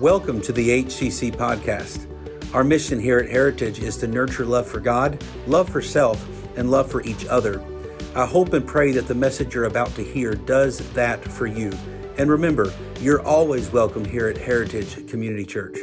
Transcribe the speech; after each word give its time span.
Welcome 0.00 0.42
to 0.42 0.52
the 0.52 0.84
HCC 0.84 1.34
podcast. 1.34 2.06
Our 2.54 2.62
mission 2.62 3.00
here 3.00 3.18
at 3.18 3.30
Heritage 3.30 3.78
is 3.78 3.96
to 3.96 4.06
nurture 4.06 4.44
love 4.44 4.66
for 4.66 4.78
God, 4.78 5.24
love 5.46 5.70
for 5.70 5.80
self, 5.80 6.22
and 6.58 6.70
love 6.70 6.90
for 6.90 7.02
each 7.04 7.24
other. 7.24 7.64
I 8.14 8.26
hope 8.26 8.52
and 8.52 8.66
pray 8.66 8.92
that 8.92 9.08
the 9.08 9.14
message 9.14 9.54
you're 9.54 9.64
about 9.64 9.94
to 9.94 10.04
hear 10.04 10.34
does 10.34 10.80
that 10.92 11.24
for 11.24 11.46
you. 11.46 11.72
And 12.18 12.30
remember, 12.30 12.74
you're 13.00 13.22
always 13.22 13.72
welcome 13.72 14.04
here 14.04 14.28
at 14.28 14.36
Heritage 14.36 15.08
Community 15.08 15.46
Church. 15.46 15.78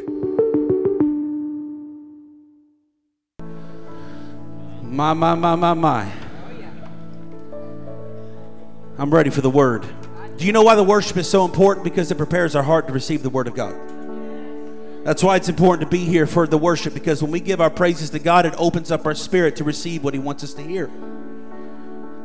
My, 4.84 5.14
my, 5.14 5.34
my, 5.34 5.56
my, 5.56 5.74
my. 5.74 6.12
I'm 9.00 9.12
ready 9.12 9.32
for 9.32 9.42
the 9.42 9.50
word. 9.50 9.88
Do 10.38 10.46
you 10.46 10.52
know 10.52 10.62
why 10.62 10.76
the 10.76 10.84
worship 10.84 11.18
is 11.18 11.28
so 11.28 11.46
important? 11.46 11.84
Because 11.84 12.12
it 12.12 12.16
prepares 12.20 12.56
our 12.56 12.62
heart 12.62 12.86
to 12.86 12.94
receive 12.94 13.24
the 13.24 13.32
word 13.32 13.48
of 13.48 13.56
God. 13.56 13.93
That's 15.04 15.22
why 15.22 15.36
it's 15.36 15.50
important 15.50 15.90
to 15.90 15.92
be 15.96 16.06
here 16.06 16.26
for 16.26 16.48
the 16.48 16.58
worship 16.58 16.94
because 16.94 17.22
when 17.22 17.32
we 17.32 17.42
give 17.42 17.60
our 17.60 17.70
praises 17.70 18.10
to 18.12 18.20
God, 18.20 18.46
it 18.46 18.54
opens 18.58 18.90
up 18.90 19.06
our 19.06 19.16
spirit 19.16 19.58
to 19.58 19.64
receive 19.66 20.04
what 20.04 20.14
He 20.14 20.20
wants 20.20 20.44
us 20.44 20.54
to 20.54 20.62
hear. 20.62 20.90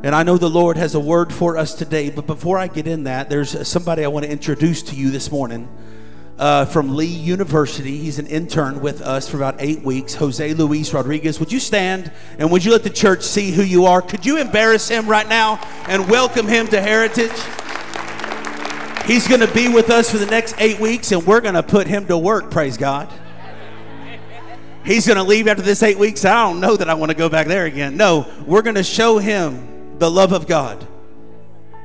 And 0.05 0.15
I 0.15 0.23
know 0.23 0.39
the 0.39 0.49
Lord 0.49 0.77
has 0.77 0.95
a 0.95 1.01
word 1.01 1.33
for 1.33 1.57
us 1.57 1.75
today, 1.75 2.09
but 2.09 2.27
before 2.27 2.57
I 2.57 2.69
get 2.69 2.87
in 2.87 3.05
that, 3.05 3.29
there's 3.29 3.67
somebody 3.67 4.05
I 4.05 4.09
want 4.09 4.27
to 4.27 4.31
introduce 4.31 4.81
to 4.85 4.95
you 4.95 5.11
this 5.11 5.33
morning 5.33 5.69
uh, 6.39 6.67
from 6.67 6.95
Lee 6.95 7.07
University. 7.07 7.99
He's 7.99 8.21
an 8.21 8.29
intern 8.29 8.81
with 8.81 9.03
us 9.03 9.29
for 9.29 9.39
about 9.39 9.57
eight 9.59 9.83
weeks. 9.83 10.15
Jose 10.15 10.55
Luis 10.55 10.95
Rodriguez. 10.95 11.41
Would 11.41 11.51
you 11.51 11.59
stand 11.59 12.13
and 12.39 12.51
would 12.53 12.65
you 12.65 12.71
let 12.71 12.85
the 12.85 12.91
church 12.91 13.23
see 13.25 13.51
who 13.51 13.63
you 13.63 13.87
are? 13.87 14.01
Could 14.01 14.25
you 14.25 14.39
embarrass 14.39 14.89
him 14.89 15.09
right 15.09 15.29
now 15.29 15.61
and 15.89 16.09
welcome 16.09 16.47
him 16.47 16.69
to 16.69 16.81
Heritage? 16.81 17.33
He's 19.09 19.27
going 19.27 19.41
to 19.41 19.51
be 19.55 19.69
with 19.71 19.89
us 19.89 20.11
for 20.11 20.19
the 20.19 20.27
next 20.27 20.55
eight 20.59 20.79
weeks, 20.79 21.13
and 21.13 21.27
we're 21.27 21.41
going 21.41 21.55
to 21.55 21.63
put 21.63 21.87
him 21.87 22.07
to 22.09 22.19
work, 22.19 22.51
praise 22.51 22.77
God. 22.77 23.11
He's 24.85 25.07
going 25.07 25.17
to 25.17 25.23
leave 25.23 25.49
after 25.49 25.63
this 25.63 25.83
eight 25.83 25.99
weeks. 25.99 26.27
I 26.27 26.47
don't 26.47 26.61
know 26.61 26.77
that 26.77 26.91
I 26.91 26.95
want 26.95 27.11
to 27.11 27.17
go 27.17 27.31
back 27.31 27.47
there 27.47 27.65
again. 27.65 27.97
No, 27.97 28.31
we're 28.47 28.61
going 28.61 28.77
to 28.77 28.83
show 28.83 29.17
him 29.17 29.99
the 29.99 30.11
love 30.11 30.33
of 30.33 30.47
God. 30.47 30.87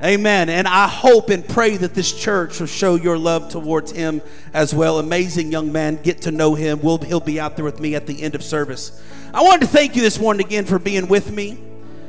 Amen. 0.02 0.50
And 0.50 0.68
I 0.68 0.86
hope 0.86 1.30
and 1.30 1.48
pray 1.48 1.78
that 1.78 1.94
this 1.94 2.12
church 2.12 2.60
will 2.60 2.66
show 2.66 2.94
your 2.94 3.16
love 3.16 3.48
towards 3.48 3.90
him 3.90 4.20
as 4.52 4.74
well. 4.74 4.98
Amazing 4.98 5.50
young 5.50 5.72
man. 5.72 5.96
Get 6.02 6.20
to 6.22 6.30
know 6.30 6.54
him. 6.54 6.82
We'll, 6.82 6.98
he'll 6.98 7.20
be 7.20 7.40
out 7.40 7.56
there 7.56 7.64
with 7.64 7.80
me 7.80 7.94
at 7.94 8.06
the 8.06 8.22
end 8.22 8.34
of 8.34 8.42
service. 8.42 9.02
I 9.32 9.42
wanted 9.42 9.62
to 9.62 9.68
thank 9.68 9.96
you 9.96 10.02
this 10.02 10.20
morning 10.20 10.44
again 10.44 10.66
for 10.66 10.78
being 10.78 11.08
with 11.08 11.32
me 11.32 11.58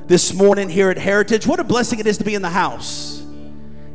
this 0.08 0.34
morning 0.34 0.68
here 0.68 0.90
at 0.90 0.98
Heritage. 0.98 1.48
What 1.48 1.62
a 1.62 1.64
blessing 1.64 2.00
it 2.00 2.06
is 2.06 2.18
to 2.18 2.26
be 2.26 2.36
in 2.36 2.42
the 2.42 2.50
house. 2.50 3.15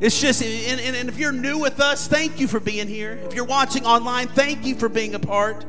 It's 0.01 0.19
just, 0.19 0.43
and, 0.43 0.81
and, 0.81 0.97
and, 0.97 1.09
if 1.11 1.19
you're 1.19 1.31
new 1.31 1.59
with 1.59 1.79
us, 1.79 2.09
thank 2.09 2.41
you 2.41 2.49
for 2.49 2.59
being 2.59 2.89
here. 2.89 3.21
If 3.23 3.35
you're 3.35 3.45
watching 3.45 3.85
online, 3.85 4.29
thank 4.29 4.65
you 4.65 4.75
for 4.75 4.89
being 4.89 5.15
a 5.15 5.19
part. 5.19 5.67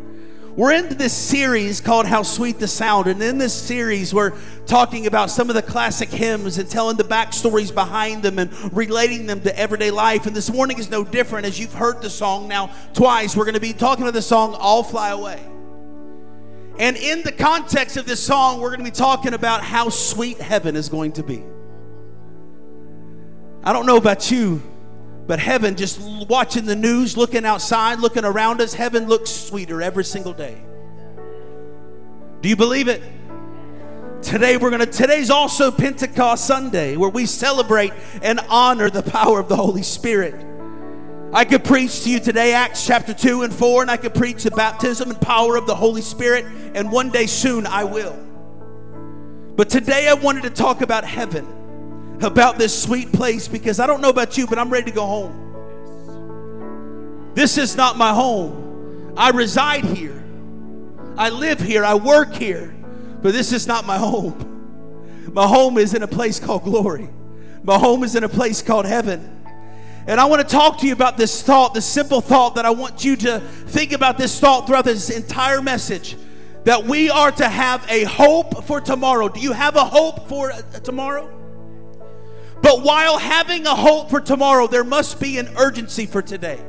We're 0.55 0.71
into 0.71 0.95
this 0.95 1.13
series 1.13 1.81
called 1.81 2.05
How 2.05 2.23
Sweet 2.23 2.57
the 2.57 2.67
Sound. 2.67 3.07
And 3.07 3.21
in 3.21 3.37
this 3.37 3.53
series, 3.53 4.13
we're 4.13 4.37
talking 4.65 5.05
about 5.05 5.31
some 5.31 5.49
of 5.49 5.55
the 5.55 5.61
classic 5.61 6.07
hymns 6.09 6.57
and 6.57 6.69
telling 6.69 6.95
the 6.95 7.03
backstories 7.03 7.73
behind 7.73 8.23
them 8.23 8.39
and 8.39 8.51
relating 8.73 9.25
them 9.27 9.41
to 9.41 9.57
everyday 9.57 9.91
life. 9.91 10.25
And 10.25 10.35
this 10.35 10.49
morning 10.49 10.79
is 10.79 10.89
no 10.89 11.03
different. 11.03 11.45
As 11.45 11.59
you've 11.59 11.73
heard 11.73 12.01
the 12.01 12.09
song 12.09 12.47
now 12.47 12.73
twice, 12.93 13.35
we're 13.35 13.45
going 13.45 13.55
to 13.55 13.61
be 13.61 13.73
talking 13.73 14.03
about 14.03 14.13
the 14.13 14.21
song 14.21 14.55
I'll 14.59 14.83
Fly 14.83 15.09
Away. 15.09 15.41
And 16.79 16.95
in 16.95 17.21
the 17.23 17.33
context 17.33 17.97
of 17.97 18.05
this 18.05 18.21
song, 18.21 18.61
we're 18.61 18.69
going 18.69 18.79
to 18.79 18.91
be 18.91 18.91
talking 18.91 19.33
about 19.33 19.61
how 19.61 19.89
sweet 19.89 20.39
heaven 20.39 20.77
is 20.77 20.87
going 20.87 21.11
to 21.13 21.23
be. 21.23 21.43
I 23.63 23.73
don't 23.73 23.85
know 23.85 23.97
about 23.97 24.31
you, 24.31 24.61
but 25.27 25.39
heaven, 25.39 25.75
just 25.75 26.01
watching 26.27 26.65
the 26.65 26.75
news, 26.75 27.15
looking 27.15 27.45
outside, 27.45 27.99
looking 27.99 28.25
around 28.25 28.59
us, 28.59 28.73
heaven 28.73 29.07
looks 29.07 29.29
sweeter 29.29 29.83
every 29.83 30.03
single 30.03 30.33
day. 30.33 30.59
Do 32.41 32.49
you 32.49 32.55
believe 32.55 32.87
it? 32.87 33.03
Today 34.23 34.57
we're 34.57 34.71
going 34.71 34.81
to 34.81 34.87
today's 34.87 35.29
also 35.29 35.69
Pentecost 35.69 36.45
Sunday 36.45 36.95
where 36.95 37.09
we 37.09 37.27
celebrate 37.27 37.93
and 38.23 38.39
honor 38.49 38.89
the 38.89 39.03
power 39.03 39.39
of 39.39 39.47
the 39.47 39.55
Holy 39.55 39.83
Spirit. 39.83 40.35
I 41.33 41.45
could 41.45 41.63
preach 41.63 42.03
to 42.03 42.09
you 42.09 42.19
today 42.19 42.53
Acts 42.53 42.85
chapter 42.85 43.13
2 43.13 43.43
and 43.43 43.53
4 43.53 43.83
and 43.83 43.91
I 43.91 43.97
could 43.97 44.13
preach 44.13 44.43
the 44.43 44.51
baptism 44.51 45.11
and 45.11 45.21
power 45.21 45.55
of 45.55 45.65
the 45.65 45.75
Holy 45.75 46.01
Spirit 46.01 46.45
and 46.73 46.91
one 46.91 47.09
day 47.09 47.25
soon 47.27 47.67
I 47.67 47.83
will. 47.83 48.17
But 49.55 49.69
today 49.69 50.07
I 50.07 50.13
wanted 50.15 50.43
to 50.43 50.49
talk 50.49 50.81
about 50.81 51.03
heaven 51.03 51.60
about 52.23 52.57
this 52.57 52.83
sweet 52.83 53.11
place 53.11 53.47
because 53.47 53.79
I 53.79 53.87
don't 53.87 54.01
know 54.01 54.09
about 54.09 54.37
you, 54.37 54.47
but 54.47 54.59
I'm 54.59 54.69
ready 54.69 54.91
to 54.91 54.95
go 54.95 55.05
home. 55.05 55.41
This 57.33 57.57
is 57.57 57.75
not 57.75 57.97
my 57.97 58.13
home. 58.13 59.13
I 59.17 59.29
reside 59.29 59.83
here, 59.83 60.23
I 61.17 61.29
live 61.29 61.59
here, 61.59 61.83
I 61.83 61.95
work 61.95 62.33
here, 62.33 62.73
but 63.21 63.33
this 63.33 63.51
is 63.51 63.67
not 63.67 63.85
my 63.85 63.97
home. 63.97 64.47
My 65.33 65.45
home 65.45 65.77
is 65.77 65.93
in 65.93 66.03
a 66.03 66.07
place 66.07 66.39
called 66.39 66.63
glory, 66.63 67.09
my 67.63 67.77
home 67.77 68.03
is 68.03 68.15
in 68.15 68.23
a 68.23 68.29
place 68.29 68.61
called 68.61 68.85
heaven. 68.85 69.37
And 70.07 70.19
I 70.19 70.25
want 70.25 70.41
to 70.41 70.47
talk 70.47 70.79
to 70.79 70.87
you 70.87 70.93
about 70.93 71.15
this 71.17 71.43
thought, 71.43 71.75
this 71.75 71.85
simple 71.85 72.21
thought 72.21 72.55
that 72.55 72.65
I 72.65 72.71
want 72.71 73.05
you 73.05 73.15
to 73.17 73.39
think 73.39 73.91
about 73.91 74.17
this 74.17 74.39
thought 74.39 74.65
throughout 74.65 74.85
this 74.85 75.11
entire 75.11 75.61
message 75.61 76.17
that 76.63 76.83
we 76.83 77.11
are 77.11 77.31
to 77.31 77.47
have 77.47 77.85
a 77.89 78.03
hope 78.05 78.63
for 78.63 78.81
tomorrow. 78.81 79.29
Do 79.29 79.39
you 79.39 79.51
have 79.51 79.75
a 79.75 79.85
hope 79.85 80.27
for 80.27 80.51
uh, 80.51 80.61
tomorrow? 80.79 81.40
But 82.61 82.83
while 82.83 83.17
having 83.17 83.65
a 83.65 83.75
hope 83.75 84.09
for 84.09 84.21
tomorrow, 84.21 84.67
there 84.67 84.83
must 84.83 85.19
be 85.19 85.37
an 85.39 85.49
urgency 85.57 86.05
for 86.05 86.21
today. 86.21 86.63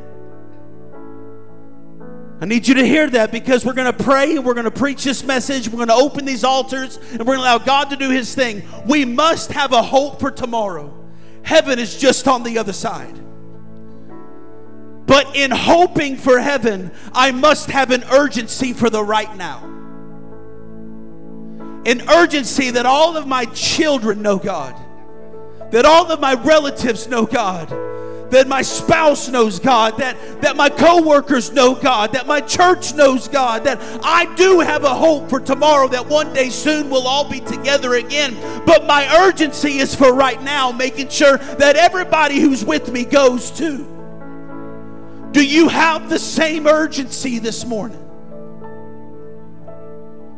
I 2.41 2.45
need 2.45 2.67
you 2.67 2.75
to 2.75 2.85
hear 2.85 3.09
that 3.11 3.31
because 3.31 3.65
we're 3.65 3.75
going 3.75 3.93
to 3.93 4.05
pray 4.05 4.35
and 4.35 4.45
we're 4.45 4.55
going 4.55 4.65
to 4.65 4.71
preach 4.71 5.05
this 5.05 5.23
message. 5.23 5.69
We're 5.69 5.77
going 5.77 5.89
to 5.89 5.95
open 5.95 6.25
these 6.25 6.43
altars 6.43 6.97
and 6.97 7.21
we're 7.21 7.37
going 7.37 7.39
to 7.39 7.43
allow 7.45 7.59
God 7.59 7.91
to 7.91 7.97
do 7.97 8.11
His 8.11 8.35
thing. 8.35 8.63
We 8.85 9.05
must 9.05 9.53
have 9.53 9.73
a 9.73 9.83
hope 9.83 10.19
for 10.19 10.31
tomorrow. 10.31 10.93
Heaven 11.45 11.79
is 11.79 11.97
just 11.99 12.27
on 12.27 12.43
the 12.43 12.59
other 12.59 12.73
side. 12.73 13.17
But 15.07 15.37
in 15.37 15.53
hoping 15.53 16.17
for 16.17 16.41
heaven, 16.41 16.91
I 17.13 17.31
must 17.33 17.71
have 17.71 17.91
an 17.91 18.03
urgency 18.11 18.73
for 18.73 18.91
the 18.91 19.05
right 19.05 19.37
now. 19.37 19.63
An 21.85 22.09
urgency 22.09 22.71
that 22.71 22.87
all 22.87 23.17
of 23.17 23.27
my 23.27 23.45
children 23.47 24.23
know 24.23 24.39
God 24.39 24.82
that 25.73 25.87
all 25.87 26.11
of 26.13 26.21
my 26.21 26.35
relatives 26.35 27.09
know 27.09 27.27
God, 27.27 27.69
that 28.31 28.47
my 28.47 28.63
spouse 28.63 29.29
knows 29.29 29.59
God, 29.59 29.99
that, 29.99 30.17
that 30.43 30.55
my 30.55 30.69
coworkers 30.69 31.51
know 31.51 31.75
God, 31.75 32.13
that 32.13 32.27
my 32.27 32.41
church 32.43 32.95
knows 32.95 33.27
God, 33.27 33.65
that 33.65 33.79
I 34.05 34.33
do 34.37 34.61
have 34.61 34.85
a 34.85 34.95
hope 34.95 35.29
for 35.29 35.41
tomorrow, 35.41 35.89
that 35.89 36.07
one 36.07 36.33
day 36.35 36.51
soon 36.51 36.91
we'll 36.91 37.07
all 37.07 37.29
be 37.29 37.41
together 37.41 37.95
again. 37.95 38.35
But 38.67 38.87
my 38.87 39.07
urgency 39.27 39.79
is 39.79 39.95
for 39.95 40.15
right 40.15 40.41
now, 40.43 40.73
making 40.73 41.09
sure 41.09 41.39
that 41.39 41.77
everybody 41.77 42.39
who's 42.39 42.65
with 42.65 42.93
me 42.93 43.05
goes 43.05 43.51
too. 43.51 43.89
Do 45.33 45.45
you 45.45 45.69
have 45.69 46.11
the 46.11 46.19
same 46.19 46.67
urgency 46.67 47.39
this 47.39 47.65
morning? 47.65 47.99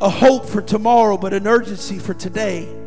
A 0.01 0.09
hope 0.09 0.47
for 0.47 0.63
tomorrow, 0.63 1.17
but 1.17 1.35
an 1.35 1.49
urgency 1.49 1.99
for 1.99 2.15
today. 2.15 2.84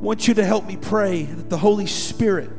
Want 0.00 0.26
you 0.26 0.34
to 0.34 0.44
help 0.44 0.66
me 0.66 0.76
pray 0.76 1.24
that 1.24 1.50
the 1.50 1.58
Holy 1.58 1.86
Spirit 1.86 2.50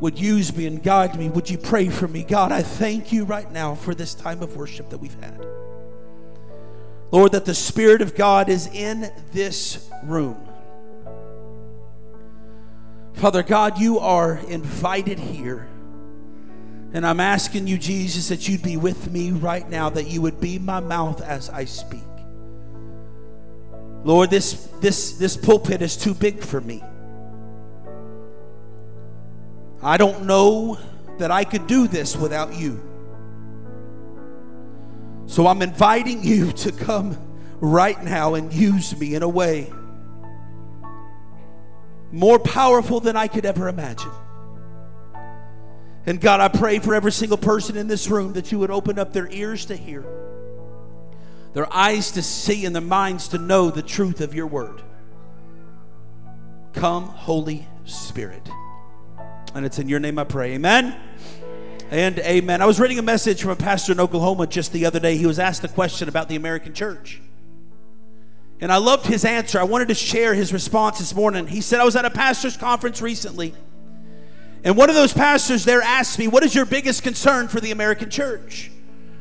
would 0.00 0.18
use 0.18 0.54
me 0.56 0.66
and 0.66 0.82
guide 0.82 1.18
me. 1.18 1.28
Would 1.28 1.50
you 1.50 1.58
pray 1.58 1.88
for 1.88 2.06
me? 2.08 2.22
God, 2.22 2.52
I 2.52 2.62
thank 2.62 3.12
you 3.12 3.24
right 3.24 3.50
now 3.50 3.74
for 3.74 3.94
this 3.94 4.14
time 4.14 4.42
of 4.42 4.56
worship 4.56 4.90
that 4.90 4.98
we've 4.98 5.18
had. 5.20 5.44
Lord, 7.10 7.32
that 7.32 7.44
the 7.44 7.54
Spirit 7.54 8.02
of 8.02 8.14
God 8.14 8.48
is 8.48 8.66
in 8.66 9.10
this 9.32 9.88
room. 10.04 10.44
Father 13.14 13.42
God, 13.42 13.78
you 13.78 13.98
are 13.98 14.36
invited 14.48 15.18
here. 15.18 15.66
And 16.92 17.06
I'm 17.06 17.20
asking 17.20 17.66
you, 17.66 17.76
Jesus, 17.76 18.28
that 18.28 18.48
you'd 18.48 18.62
be 18.62 18.76
with 18.76 19.10
me 19.10 19.32
right 19.32 19.68
now, 19.68 19.90
that 19.90 20.06
you 20.06 20.22
would 20.22 20.40
be 20.40 20.58
my 20.58 20.80
mouth 20.80 21.20
as 21.20 21.50
I 21.50 21.64
speak. 21.64 22.00
Lord, 24.04 24.30
this, 24.30 24.68
this, 24.80 25.12
this 25.12 25.36
pulpit 25.36 25.82
is 25.82 25.96
too 25.96 26.14
big 26.14 26.42
for 26.42 26.60
me. 26.60 26.82
I 29.82 29.96
don't 29.96 30.24
know 30.26 30.78
that 31.18 31.30
I 31.30 31.44
could 31.44 31.66
do 31.66 31.88
this 31.88 32.16
without 32.16 32.54
you. 32.54 32.82
So 35.26 35.46
I'm 35.46 35.62
inviting 35.62 36.22
you 36.22 36.52
to 36.64 36.72
come 36.72 37.16
right 37.60 38.02
now 38.02 38.34
and 38.34 38.52
use 38.52 38.98
me 38.98 39.14
in 39.14 39.22
a 39.22 39.28
way 39.28 39.72
more 42.10 42.38
powerful 42.38 43.00
than 43.00 43.16
I 43.16 43.28
could 43.28 43.44
ever 43.44 43.68
imagine. 43.68 44.10
And 46.06 46.20
God, 46.20 46.40
I 46.40 46.48
pray 46.48 46.78
for 46.78 46.94
every 46.94 47.12
single 47.12 47.36
person 47.36 47.76
in 47.76 47.86
this 47.86 48.08
room 48.08 48.32
that 48.32 48.50
you 48.50 48.58
would 48.60 48.70
open 48.70 48.98
up 48.98 49.12
their 49.12 49.30
ears 49.30 49.66
to 49.66 49.76
hear 49.76 50.06
their 51.58 51.74
eyes 51.74 52.12
to 52.12 52.22
see, 52.22 52.66
and 52.66 52.72
their 52.72 52.80
minds 52.80 53.26
to 53.26 53.36
know 53.36 53.68
the 53.68 53.82
truth 53.82 54.20
of 54.20 54.32
your 54.32 54.46
word. 54.46 54.80
Come, 56.72 57.06
Holy 57.06 57.66
Spirit. 57.84 58.48
And 59.56 59.66
it's 59.66 59.80
in 59.80 59.88
your 59.88 59.98
name 59.98 60.20
I 60.20 60.22
pray. 60.22 60.52
Amen. 60.52 60.94
And 61.90 62.16
amen. 62.20 62.62
I 62.62 62.66
was 62.66 62.78
reading 62.78 63.00
a 63.00 63.02
message 63.02 63.42
from 63.42 63.50
a 63.50 63.56
pastor 63.56 63.90
in 63.90 63.98
Oklahoma 63.98 64.46
just 64.46 64.72
the 64.72 64.86
other 64.86 65.00
day. 65.00 65.16
He 65.16 65.26
was 65.26 65.40
asked 65.40 65.64
a 65.64 65.68
question 65.68 66.08
about 66.08 66.28
the 66.28 66.36
American 66.36 66.74
church. 66.74 67.20
And 68.60 68.70
I 68.70 68.76
loved 68.76 69.06
his 69.06 69.24
answer. 69.24 69.58
I 69.58 69.64
wanted 69.64 69.88
to 69.88 69.96
share 69.96 70.34
his 70.34 70.52
response 70.52 71.00
this 71.00 71.12
morning. 71.12 71.48
He 71.48 71.60
said, 71.60 71.80
I 71.80 71.84
was 71.84 71.96
at 71.96 72.04
a 72.04 72.10
pastor's 72.10 72.56
conference 72.56 73.02
recently. 73.02 73.52
And 74.62 74.76
one 74.76 74.90
of 74.90 74.94
those 74.94 75.12
pastors 75.12 75.64
there 75.64 75.82
asked 75.82 76.20
me, 76.20 76.28
What 76.28 76.44
is 76.44 76.54
your 76.54 76.66
biggest 76.66 77.02
concern 77.02 77.48
for 77.48 77.58
the 77.58 77.72
American 77.72 78.10
church? 78.10 78.70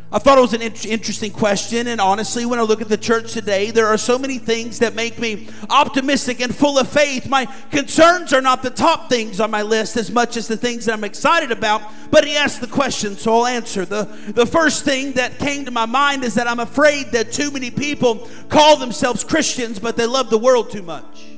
I 0.09 0.19
thought 0.19 0.37
it 0.37 0.41
was 0.41 0.53
an 0.53 0.61
interesting 0.61 1.31
question, 1.31 1.87
and 1.87 1.99
honestly, 1.99 2.45
when 2.45 2.59
I 2.59 2.61
look 2.61 2.81
at 2.81 2.87
the 2.87 2.97
church 2.97 3.33
today, 3.33 3.71
there 3.71 3.87
are 3.87 3.97
so 3.97 4.17
many 4.17 4.37
things 4.37 4.79
that 4.79 4.95
make 4.95 5.19
me 5.19 5.49
optimistic 5.69 6.39
and 6.39 6.55
full 6.55 6.79
of 6.79 6.87
faith. 6.87 7.27
My 7.27 7.45
concerns 7.71 8.31
are 8.31 8.41
not 8.41 8.63
the 8.63 8.69
top 8.69 9.09
things 9.09 9.41
on 9.41 9.51
my 9.51 9.63
list 9.63 9.97
as 9.97 10.09
much 10.09 10.37
as 10.37 10.47
the 10.47 10.55
things 10.55 10.85
that 10.85 10.93
I'm 10.93 11.03
excited 11.03 11.51
about, 11.51 11.81
but 12.09 12.23
he 12.23 12.37
asked 12.37 12.61
the 12.61 12.67
question, 12.67 13.17
so 13.17 13.33
I'll 13.33 13.47
answer. 13.47 13.83
The, 13.83 14.05
the 14.33 14.45
first 14.45 14.85
thing 14.85 15.11
that 15.13 15.39
came 15.39 15.65
to 15.65 15.71
my 15.71 15.85
mind 15.85 16.23
is 16.23 16.35
that 16.35 16.47
I'm 16.47 16.61
afraid 16.61 17.11
that 17.11 17.33
too 17.33 17.51
many 17.51 17.69
people 17.69 18.29
call 18.47 18.77
themselves 18.77 19.25
Christians, 19.25 19.77
but 19.77 19.97
they 19.97 20.05
love 20.05 20.29
the 20.29 20.37
world 20.37 20.71
too 20.71 20.83
much. 20.83 21.36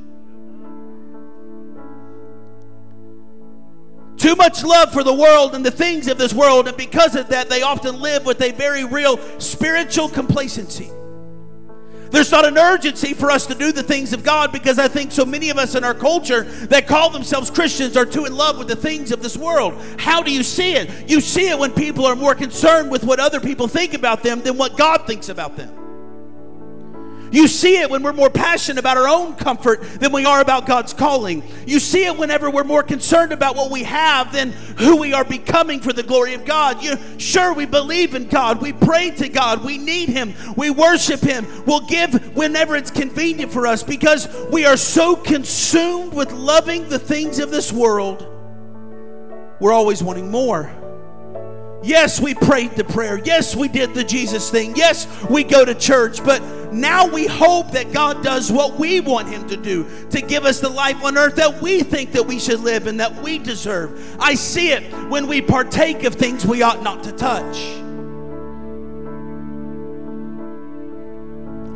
Too 4.19 4.35
much 4.35 4.63
love 4.65 4.91
for 4.91 5.01
the 5.01 5.13
world 5.13 5.55
and 5.55 5.65
the 5.65 5.71
things 5.71 6.09
of 6.09 6.17
this 6.17 6.33
world, 6.33 6.67
and 6.67 6.75
because 6.75 7.15
of 7.15 7.29
that, 7.29 7.49
they 7.49 7.61
often 7.61 8.01
live 8.01 8.25
with 8.25 8.41
a 8.41 8.51
very 8.51 8.83
real 8.83 9.17
spiritual 9.39 10.09
complacency. 10.09 10.91
There's 12.11 12.29
not 12.29 12.43
an 12.43 12.57
urgency 12.57 13.13
for 13.13 13.31
us 13.31 13.45
to 13.47 13.55
do 13.55 13.71
the 13.71 13.83
things 13.83 14.11
of 14.11 14.23
God 14.23 14.51
because 14.51 14.77
I 14.77 14.89
think 14.89 15.13
so 15.13 15.25
many 15.25 15.51
of 15.51 15.57
us 15.57 15.75
in 15.75 15.85
our 15.85 15.93
culture 15.93 16.43
that 16.43 16.85
call 16.85 17.11
themselves 17.11 17.49
Christians 17.49 17.95
are 17.95 18.05
too 18.05 18.25
in 18.25 18.35
love 18.35 18.57
with 18.57 18.67
the 18.67 18.75
things 18.75 19.13
of 19.13 19.23
this 19.23 19.37
world. 19.37 19.75
How 19.97 20.21
do 20.21 20.31
you 20.31 20.43
see 20.43 20.73
it? 20.73 21.09
You 21.09 21.21
see 21.21 21.49
it 21.49 21.57
when 21.57 21.71
people 21.71 22.05
are 22.05 22.15
more 22.15 22.35
concerned 22.35 22.91
with 22.91 23.05
what 23.05 23.19
other 23.19 23.39
people 23.39 23.69
think 23.69 23.93
about 23.93 24.23
them 24.23 24.41
than 24.41 24.57
what 24.57 24.75
God 24.75 25.07
thinks 25.07 25.29
about 25.29 25.55
them. 25.55 25.78
You 27.31 27.47
see 27.47 27.79
it 27.79 27.89
when 27.89 28.03
we're 28.03 28.13
more 28.13 28.29
passionate 28.29 28.79
about 28.79 28.97
our 28.97 29.07
own 29.07 29.35
comfort 29.35 29.81
than 29.99 30.11
we 30.11 30.25
are 30.25 30.41
about 30.41 30.65
God's 30.65 30.93
calling. 30.93 31.43
You 31.67 31.79
see 31.79 32.05
it 32.05 32.17
whenever 32.17 32.49
we're 32.49 32.63
more 32.63 32.83
concerned 32.83 33.31
about 33.31 33.55
what 33.55 33.71
we 33.71 33.83
have 33.83 34.33
than 34.33 34.51
who 34.51 34.97
we 34.97 35.13
are 35.13 35.23
becoming 35.23 35.79
for 35.79 35.93
the 35.93 36.03
glory 36.03 36.33
of 36.33 36.45
God. 36.45 36.83
You, 36.83 36.97
sure, 37.17 37.53
we 37.53 37.65
believe 37.65 38.15
in 38.15 38.27
God. 38.27 38.61
We 38.61 38.73
pray 38.73 39.11
to 39.11 39.29
God. 39.29 39.63
We 39.63 39.77
need 39.77 40.09
Him. 40.09 40.33
We 40.55 40.69
worship 40.69 41.21
Him. 41.21 41.45
We'll 41.65 41.87
give 41.87 42.35
whenever 42.35 42.75
it's 42.75 42.91
convenient 42.91 43.51
for 43.51 43.67
us 43.67 43.83
because 43.83 44.27
we 44.51 44.65
are 44.65 44.77
so 44.77 45.15
consumed 45.15 46.13
with 46.13 46.31
loving 46.31 46.89
the 46.89 46.99
things 46.99 47.39
of 47.39 47.51
this 47.51 47.71
world. 47.71 48.25
We're 49.59 49.73
always 49.73 50.01
wanting 50.01 50.31
more. 50.31 50.73
Yes, 51.81 52.19
we 52.19 52.33
prayed 52.33 52.71
the 52.71 52.83
prayer. 52.83 53.21
Yes, 53.23 53.55
we 53.55 53.69
did 53.69 53.93
the 53.93 54.03
Jesus 54.03 54.49
thing. 54.49 54.75
Yes, 54.75 55.07
we 55.29 55.43
go 55.43 55.63
to 55.63 55.73
church. 55.73 56.23
But 56.23 56.41
now 56.71 57.07
we 57.07 57.25
hope 57.25 57.71
that 57.71 57.91
God 57.91 58.23
does 58.23 58.51
what 58.51 58.79
we 58.79 58.99
want 58.99 59.27
Him 59.27 59.47
to 59.49 59.57
do 59.57 59.87
to 60.11 60.21
give 60.21 60.45
us 60.45 60.59
the 60.59 60.69
life 60.69 61.03
on 61.03 61.17
earth 61.17 61.35
that 61.35 61.61
we 61.61 61.81
think 61.81 62.11
that 62.11 62.25
we 62.25 62.39
should 62.39 62.59
live 62.59 62.87
and 62.87 62.99
that 62.99 63.21
we 63.21 63.39
deserve. 63.39 64.17
I 64.19 64.35
see 64.35 64.71
it 64.71 64.83
when 65.09 65.27
we 65.27 65.41
partake 65.41 66.03
of 66.03 66.15
things 66.15 66.45
we 66.45 66.61
ought 66.61 66.83
not 66.83 67.03
to 67.05 67.11
touch. 67.11 67.57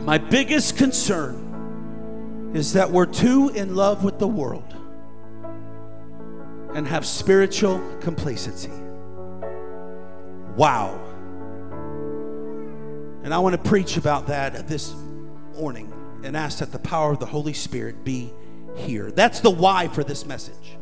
My 0.06 0.18
biggest 0.18 0.78
concern 0.78 2.52
is 2.54 2.74
that 2.74 2.92
we're 2.92 3.06
too 3.06 3.50
in 3.50 3.76
love 3.76 4.04
with 4.04 4.20
the 4.20 4.28
world 4.28 4.76
and 6.76 6.88
have 6.88 7.06
spiritual 7.06 7.82
complacency. 8.02 8.72
Wow. 10.56 11.00
And 13.24 13.34
I 13.34 13.40
want 13.40 13.54
to 13.54 13.70
preach 13.70 13.98
about 13.98 14.28
that 14.28 14.68
this 14.68 14.94
morning 15.56 15.92
and 16.24 16.36
ask 16.36 16.60
that 16.60 16.72
the 16.72 16.80
power 16.80 17.12
of 17.12 17.20
the 17.20 17.26
Holy 17.26 17.54
Spirit 17.54 18.04
be 18.04 18.34
here. 18.76 19.12
That's 19.12 19.40
the 19.40 19.50
why 19.50 19.88
for 19.88 20.04
this 20.04 20.26
message. 20.26 20.78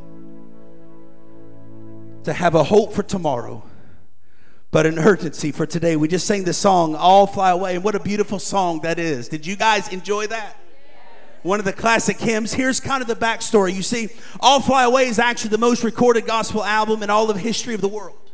To 2.23 2.33
have 2.33 2.55
a 2.55 2.63
hope 2.63 2.93
for 2.93 3.03
tomorrow, 3.03 3.63
but 4.71 4.85
an 4.85 4.99
urgency 4.99 5.51
for 5.51 5.65
today. 5.65 5.95
We 5.95 6.07
just 6.07 6.27
sang 6.27 6.43
the 6.43 6.53
song, 6.53 6.95
I'll 6.97 7.27
Fly 7.27 7.51
Away, 7.51 7.75
and 7.75 7.83
what 7.83 7.95
a 7.95 7.99
beautiful 7.99 8.39
song 8.39 8.81
that 8.81 8.99
is. 8.99 9.27
Did 9.27 9.45
you 9.45 9.55
guys 9.55 9.87
enjoy 9.89 10.27
that? 10.27 10.57
one 11.44 11.59
of 11.59 11.65
the 11.65 11.73
classic 11.73 12.19
hymns. 12.19 12.53
Here's 12.53 12.79
kind 12.79 13.01
of 13.01 13.07
the 13.07 13.15
backstory. 13.15 13.73
You 13.73 13.81
see, 13.81 14.09
I'll 14.39 14.59
Fly 14.59 14.83
Away 14.83 15.07
is 15.07 15.19
actually 15.19 15.49
the 15.49 15.57
most 15.57 15.83
recorded 15.83 16.25
gospel 16.25 16.63
album 16.63 17.03
in 17.03 17.09
all 17.09 17.29
of 17.29 17.37
history 17.37 17.73
of 17.73 17.81
the 17.81 17.87
world. 17.87 18.31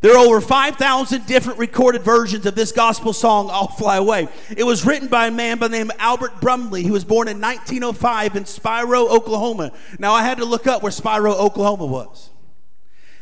There 0.00 0.16
are 0.16 0.24
over 0.24 0.40
5,000 0.40 1.26
different 1.26 1.58
recorded 1.58 2.02
versions 2.02 2.46
of 2.46 2.54
this 2.54 2.70
gospel 2.70 3.12
song, 3.12 3.48
I'll 3.50 3.66
Fly 3.66 3.96
Away. 3.96 4.28
It 4.56 4.62
was 4.62 4.86
written 4.86 5.08
by 5.08 5.26
a 5.26 5.30
man 5.32 5.58
by 5.58 5.66
the 5.66 5.76
name 5.76 5.90
of 5.90 5.96
Albert 5.98 6.40
Brumley, 6.40 6.84
who 6.84 6.92
was 6.92 7.04
born 7.04 7.26
in 7.26 7.40
1905 7.40 8.36
in 8.36 8.44
Spiro, 8.44 9.08
Oklahoma. 9.08 9.72
Now, 9.98 10.12
I 10.12 10.22
had 10.22 10.38
to 10.38 10.44
look 10.44 10.68
up 10.68 10.84
where 10.84 10.92
Spiro, 10.92 11.32
Oklahoma 11.32 11.86
was. 11.86 12.30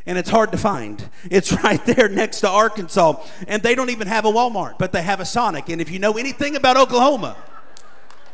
And 0.05 0.19
it's 0.19 0.29
hard 0.29 0.53
to 0.53 0.59
find. 0.59 1.09
It's 1.31 1.51
right 1.65 1.83
there 1.87 2.11
next 2.11 2.41
to 2.41 2.49
Arkansas. 2.51 3.25
And 3.49 3.63
they 3.63 3.75
don't 3.75 3.91
even 3.91 4.07
have 4.07 4.27
a 4.27 4.31
Walmart, 4.31 4.79
but 4.79 4.93
they 4.93 5.03
have 5.03 5.21
a 5.21 5.25
Sonic. 5.25 5.71
And 5.71 5.81
if 5.81 5.91
you 5.91 5.99
know 5.99 6.19
anything 6.19 6.57
about 6.57 6.77
Oklahoma, 6.77 7.37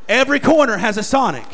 every 0.08 0.40
corner 0.40 0.78
has 0.78 0.96
a 0.98 1.04
Sonic. 1.04 1.46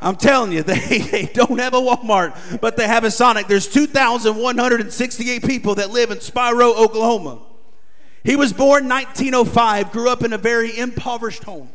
I'm 0.00 0.16
telling 0.16 0.52
you, 0.52 0.62
they, 0.64 0.98
they 0.98 1.26
don't 1.32 1.58
have 1.58 1.74
a 1.74 1.80
Walmart, 1.80 2.60
but 2.60 2.76
they 2.76 2.86
have 2.86 3.04
a 3.04 3.10
Sonic. 3.10 3.46
There's 3.46 3.68
2,168 3.68 5.44
people 5.44 5.76
that 5.76 5.90
live 5.90 6.10
in 6.10 6.20
Spiro, 6.20 6.74
Oklahoma. 6.74 7.40
He 8.24 8.36
was 8.36 8.52
born 8.52 8.88
1905, 8.88 9.92
grew 9.92 10.10
up 10.10 10.24
in 10.24 10.32
a 10.32 10.38
very 10.38 10.76
impoverished 10.76 11.44
home. 11.44 11.70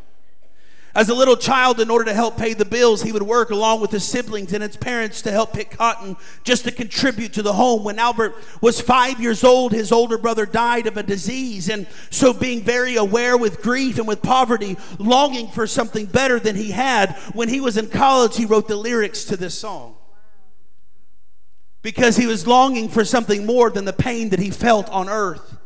As 0.93 1.07
a 1.07 1.13
little 1.13 1.37
child, 1.37 1.79
in 1.79 1.89
order 1.89 2.05
to 2.05 2.13
help 2.13 2.37
pay 2.37 2.53
the 2.53 2.65
bills, 2.65 3.01
he 3.01 3.13
would 3.13 3.23
work 3.23 3.49
along 3.49 3.79
with 3.79 3.91
his 3.91 4.03
siblings 4.03 4.51
and 4.51 4.61
his 4.61 4.75
parents 4.75 5.21
to 5.21 5.31
help 5.31 5.53
pick 5.53 5.71
cotton 5.71 6.17
just 6.43 6.65
to 6.65 6.71
contribute 6.71 7.31
to 7.33 7.41
the 7.41 7.53
home. 7.53 7.85
When 7.85 7.97
Albert 7.97 8.35
was 8.59 8.81
five 8.81 9.21
years 9.21 9.41
old, 9.45 9.71
his 9.71 9.93
older 9.93 10.17
brother 10.17 10.45
died 10.45 10.87
of 10.87 10.97
a 10.97 11.03
disease. 11.03 11.69
And 11.69 11.87
so, 12.09 12.33
being 12.33 12.61
very 12.61 12.97
aware 12.97 13.37
with 13.37 13.61
grief 13.61 13.99
and 13.99 14.07
with 14.07 14.21
poverty, 14.21 14.75
longing 14.99 15.47
for 15.47 15.65
something 15.65 16.07
better 16.07 16.41
than 16.41 16.57
he 16.57 16.71
had, 16.71 17.15
when 17.33 17.47
he 17.47 17.61
was 17.61 17.77
in 17.77 17.87
college, 17.87 18.35
he 18.35 18.45
wrote 18.45 18.67
the 18.67 18.75
lyrics 18.75 19.23
to 19.25 19.37
this 19.37 19.57
song. 19.57 19.95
Because 21.81 22.17
he 22.17 22.27
was 22.27 22.45
longing 22.45 22.89
for 22.89 23.05
something 23.05 23.45
more 23.45 23.69
than 23.69 23.85
the 23.85 23.93
pain 23.93 24.29
that 24.29 24.39
he 24.39 24.51
felt 24.51 24.89
on 24.89 25.07
earth. 25.07 25.57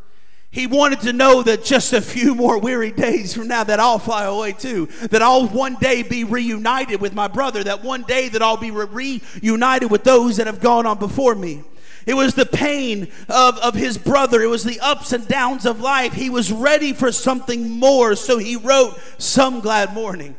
He 0.56 0.66
wanted 0.66 1.00
to 1.00 1.12
know 1.12 1.42
that 1.42 1.66
just 1.66 1.92
a 1.92 2.00
few 2.00 2.34
more 2.34 2.58
weary 2.58 2.90
days 2.90 3.34
from 3.34 3.46
now 3.46 3.62
that 3.64 3.78
I'll 3.78 3.98
fly 3.98 4.24
away 4.24 4.52
too. 4.52 4.86
That 5.10 5.20
I'll 5.20 5.46
one 5.48 5.74
day 5.74 6.02
be 6.02 6.24
reunited 6.24 6.98
with 6.98 7.12
my 7.12 7.28
brother. 7.28 7.62
That 7.62 7.84
one 7.84 8.04
day 8.04 8.30
that 8.30 8.40
I'll 8.40 8.56
be 8.56 8.70
re- 8.70 9.20
reunited 9.42 9.90
with 9.90 10.02
those 10.04 10.38
that 10.38 10.46
have 10.46 10.60
gone 10.60 10.86
on 10.86 10.98
before 10.98 11.34
me. 11.34 11.62
It 12.06 12.14
was 12.14 12.32
the 12.32 12.46
pain 12.46 13.12
of, 13.28 13.58
of 13.58 13.74
his 13.74 13.98
brother. 13.98 14.40
It 14.40 14.46
was 14.46 14.64
the 14.64 14.80
ups 14.80 15.12
and 15.12 15.28
downs 15.28 15.66
of 15.66 15.82
life. 15.82 16.14
He 16.14 16.30
was 16.30 16.50
ready 16.50 16.94
for 16.94 17.12
something 17.12 17.68
more. 17.72 18.16
So 18.16 18.38
he 18.38 18.56
wrote, 18.56 18.98
Some 19.18 19.60
glad 19.60 19.92
morning. 19.92 20.36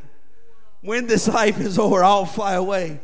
When 0.81 1.05
this 1.05 1.27
life 1.27 1.59
is 1.59 1.77
over, 1.77 2.03
I'll 2.03 2.25
fly 2.25 2.53
away. 2.53 3.01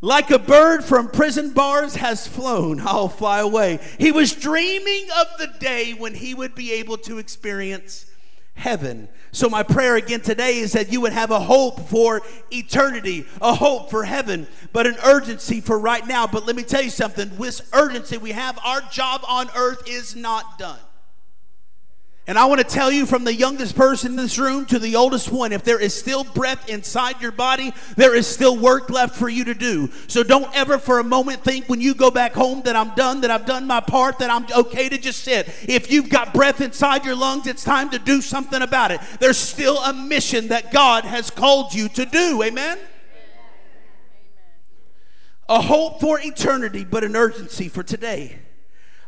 Like 0.00 0.30
a 0.30 0.38
bird 0.38 0.84
from 0.84 1.08
prison 1.08 1.52
bars 1.52 1.96
has 1.96 2.26
flown, 2.26 2.80
I'll 2.84 3.08
fly 3.08 3.40
away. 3.40 3.80
He 3.98 4.12
was 4.12 4.32
dreaming 4.32 5.08
of 5.18 5.26
the 5.38 5.48
day 5.58 5.92
when 5.92 6.14
he 6.14 6.34
would 6.34 6.54
be 6.54 6.72
able 6.74 6.98
to 6.98 7.18
experience 7.18 8.06
heaven. 8.54 9.08
So, 9.32 9.48
my 9.48 9.62
prayer 9.62 9.96
again 9.96 10.20
today 10.20 10.58
is 10.58 10.72
that 10.72 10.90
you 10.90 11.00
would 11.02 11.12
have 11.12 11.30
a 11.30 11.40
hope 11.40 11.88
for 11.88 12.22
eternity, 12.50 13.26
a 13.40 13.54
hope 13.54 13.90
for 13.90 14.04
heaven, 14.04 14.46
but 14.72 14.86
an 14.86 14.96
urgency 15.04 15.60
for 15.60 15.78
right 15.78 16.06
now. 16.06 16.26
But 16.26 16.46
let 16.46 16.56
me 16.56 16.62
tell 16.62 16.82
you 16.82 16.90
something 16.90 17.36
with 17.36 17.68
urgency 17.72 18.16
we 18.16 18.32
have, 18.32 18.58
our 18.64 18.80
job 18.90 19.22
on 19.28 19.48
earth 19.54 19.88
is 19.88 20.16
not 20.16 20.58
done. 20.58 20.78
And 22.28 22.36
I 22.36 22.46
want 22.46 22.60
to 22.60 22.66
tell 22.66 22.90
you 22.90 23.06
from 23.06 23.22
the 23.22 23.32
youngest 23.32 23.76
person 23.76 24.12
in 24.12 24.16
this 24.16 24.36
room 24.36 24.66
to 24.66 24.80
the 24.80 24.96
oldest 24.96 25.30
one 25.30 25.52
if 25.52 25.62
there 25.62 25.80
is 25.80 25.94
still 25.94 26.24
breath 26.24 26.68
inside 26.68 27.22
your 27.22 27.30
body, 27.30 27.72
there 27.94 28.16
is 28.16 28.26
still 28.26 28.56
work 28.56 28.90
left 28.90 29.14
for 29.14 29.28
you 29.28 29.44
to 29.44 29.54
do. 29.54 29.88
So 30.08 30.24
don't 30.24 30.52
ever 30.56 30.78
for 30.78 30.98
a 30.98 31.04
moment 31.04 31.44
think 31.44 31.68
when 31.68 31.80
you 31.80 31.94
go 31.94 32.10
back 32.10 32.34
home 32.34 32.62
that 32.62 32.74
I'm 32.74 32.96
done, 32.96 33.20
that 33.20 33.30
I've 33.30 33.46
done 33.46 33.68
my 33.68 33.78
part, 33.78 34.18
that 34.18 34.30
I'm 34.30 34.44
okay 34.56 34.88
to 34.88 34.98
just 34.98 35.22
sit. 35.22 35.48
If 35.68 35.92
you've 35.92 36.08
got 36.08 36.34
breath 36.34 36.60
inside 36.60 37.04
your 37.04 37.14
lungs, 37.14 37.46
it's 37.46 37.62
time 37.62 37.90
to 37.90 37.98
do 38.00 38.20
something 38.20 38.60
about 38.60 38.90
it. 38.90 39.00
There's 39.20 39.38
still 39.38 39.78
a 39.78 39.92
mission 39.92 40.48
that 40.48 40.72
God 40.72 41.04
has 41.04 41.30
called 41.30 41.74
you 41.74 41.88
to 41.90 42.04
do. 42.04 42.42
Amen? 42.42 42.76
A 45.48 45.60
hope 45.60 46.00
for 46.00 46.18
eternity, 46.20 46.84
but 46.84 47.04
an 47.04 47.14
urgency 47.14 47.68
for 47.68 47.84
today. 47.84 48.40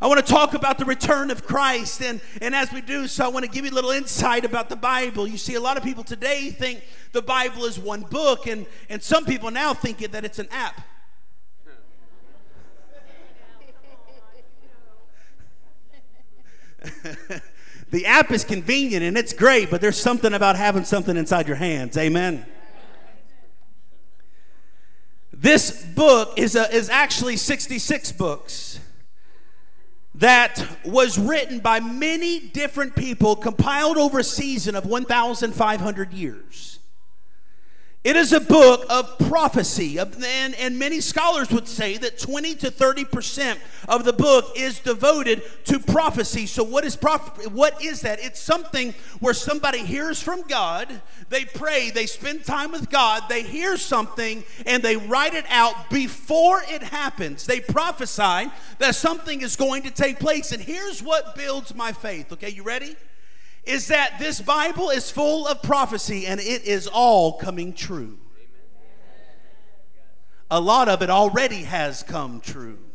I 0.01 0.07
want 0.07 0.25
to 0.25 0.33
talk 0.33 0.55
about 0.55 0.79
the 0.79 0.85
return 0.85 1.31
of 1.31 1.45
Christ. 1.45 2.03
And, 2.03 2.21
and 2.41 2.55
as 2.55 2.73
we 2.73 2.81
do 2.81 3.09
so, 3.09 3.25
I 3.25 3.29
want 3.29 3.45
to 3.45 3.51
give 3.51 3.65
you 3.65 3.73
a 3.73 3.75
little 3.75 3.91
insight 3.91 4.45
about 4.45 4.69
the 4.69 4.77
Bible. 4.77 5.27
You 5.27 5.39
see, 5.39 5.55
a 5.55 5.61
lot 5.61 5.77
of 5.77 5.83
people 5.83 6.05
today 6.05 6.51
think 6.51 6.85
the 7.13 7.23
Bible 7.23 7.65
is 7.65 7.79
one 7.79 8.03
book, 8.03 8.47
and, 8.47 8.67
and 8.89 9.03
some 9.03 9.25
people 9.25 9.51
now 9.51 9.75
think 9.75 9.99
that 9.99 10.25
it's 10.25 10.39
an 10.39 10.49
app. 10.53 10.81
the 17.91 18.07
app 18.07 18.31
is 18.31 18.45
convenient 18.45 19.03
and 19.03 19.19
it's 19.19 19.33
great, 19.33 19.69
but 19.71 19.81
there's 19.81 20.01
something 20.01 20.33
about 20.33 20.55
having 20.57 20.85
something 20.85 21.17
inside 21.17 21.49
your 21.49 21.57
hands. 21.57 21.97
Amen. 21.97 22.47
This 25.33 25.85
book 25.85 26.35
is, 26.37 26.57
a, 26.57 26.73
is 26.75 26.89
actually 26.89 27.37
66 27.37 28.13
books 28.13 28.78
that 30.19 30.65
was 30.85 31.19
written 31.19 31.61
by 31.61 31.81
many 31.81 32.41
different 32.41 32.95
people, 32.97 33.37
compiled 33.37 33.97
over 33.97 34.19
a 34.19 34.25
season 34.25 34.75
of 34.75 34.85
1,500 34.85 36.13
years. 36.13 36.78
It 38.05 38.15
is 38.15 38.33
a 38.33 38.41
book 38.41 38.87
of 38.89 39.19
prophecy, 39.19 39.99
and, 39.99 40.55
and 40.55 40.79
many 40.79 41.01
scholars 41.01 41.51
would 41.51 41.67
say 41.67 41.97
that 41.97 42.17
20 42.17 42.55
to 42.57 42.71
30 42.71 43.05
percent 43.05 43.59
of 43.89 44.05
the 44.05 44.13
book 44.13 44.53
is 44.57 44.79
devoted 44.79 45.43
to 45.65 45.81
prophecy. 45.81 46.47
So, 46.47 46.63
what 46.63 46.85
is 46.85 46.95
prophecy? 46.95 47.49
What 47.49 47.83
is 47.83 48.03
that? 48.03 48.21
It's 48.21 48.39
something 48.39 48.95
where 49.19 49.35
somebody 49.35 49.81
hears 49.81 50.23
from 50.23 50.43
God, 50.43 50.89
they 51.29 51.45
pray, 51.45 51.91
they 51.91 52.07
spend 52.07 52.45
time 52.45 52.71
with 52.71 52.89
God, 52.89 53.25
they 53.29 53.43
hear 53.43 53.77
something, 53.77 54.45
and 54.65 54.81
they 54.81 54.97
write 54.97 55.35
it 55.35 55.45
out 55.49 55.91
before 55.91 56.63
it 56.69 56.85
happens. 56.85 57.47
They 57.47 57.59
prophesy 57.59 58.49
that 58.79 58.95
something 58.95 59.43
is 59.43 59.57
going 59.57 59.83
to 59.83 59.91
take 59.91 60.21
place, 60.21 60.53
and 60.53 60.63
here's 60.63 61.03
what 61.03 61.35
builds 61.35 61.75
my 61.75 61.91
faith. 61.91 62.33
Okay, 62.33 62.51
you 62.51 62.63
ready? 62.63 62.95
Is 63.69 63.89
that 63.89 64.19
this 64.19 64.41
Bible 64.41 64.89
is 64.89 65.11
full 65.11 65.47
of 65.47 65.63
prophecy 65.63 66.27
and 66.27 66.41
it 66.41 66.65
is 66.65 66.87
all 66.87 67.35
coming 67.35 67.75
true. 67.75 68.19
A 70.51 70.61
lot 70.61 70.89
of 70.89 71.03
it 71.03 71.11
already 71.11 71.65
has 71.65 72.03
come 72.03 72.41
true. 72.41 72.88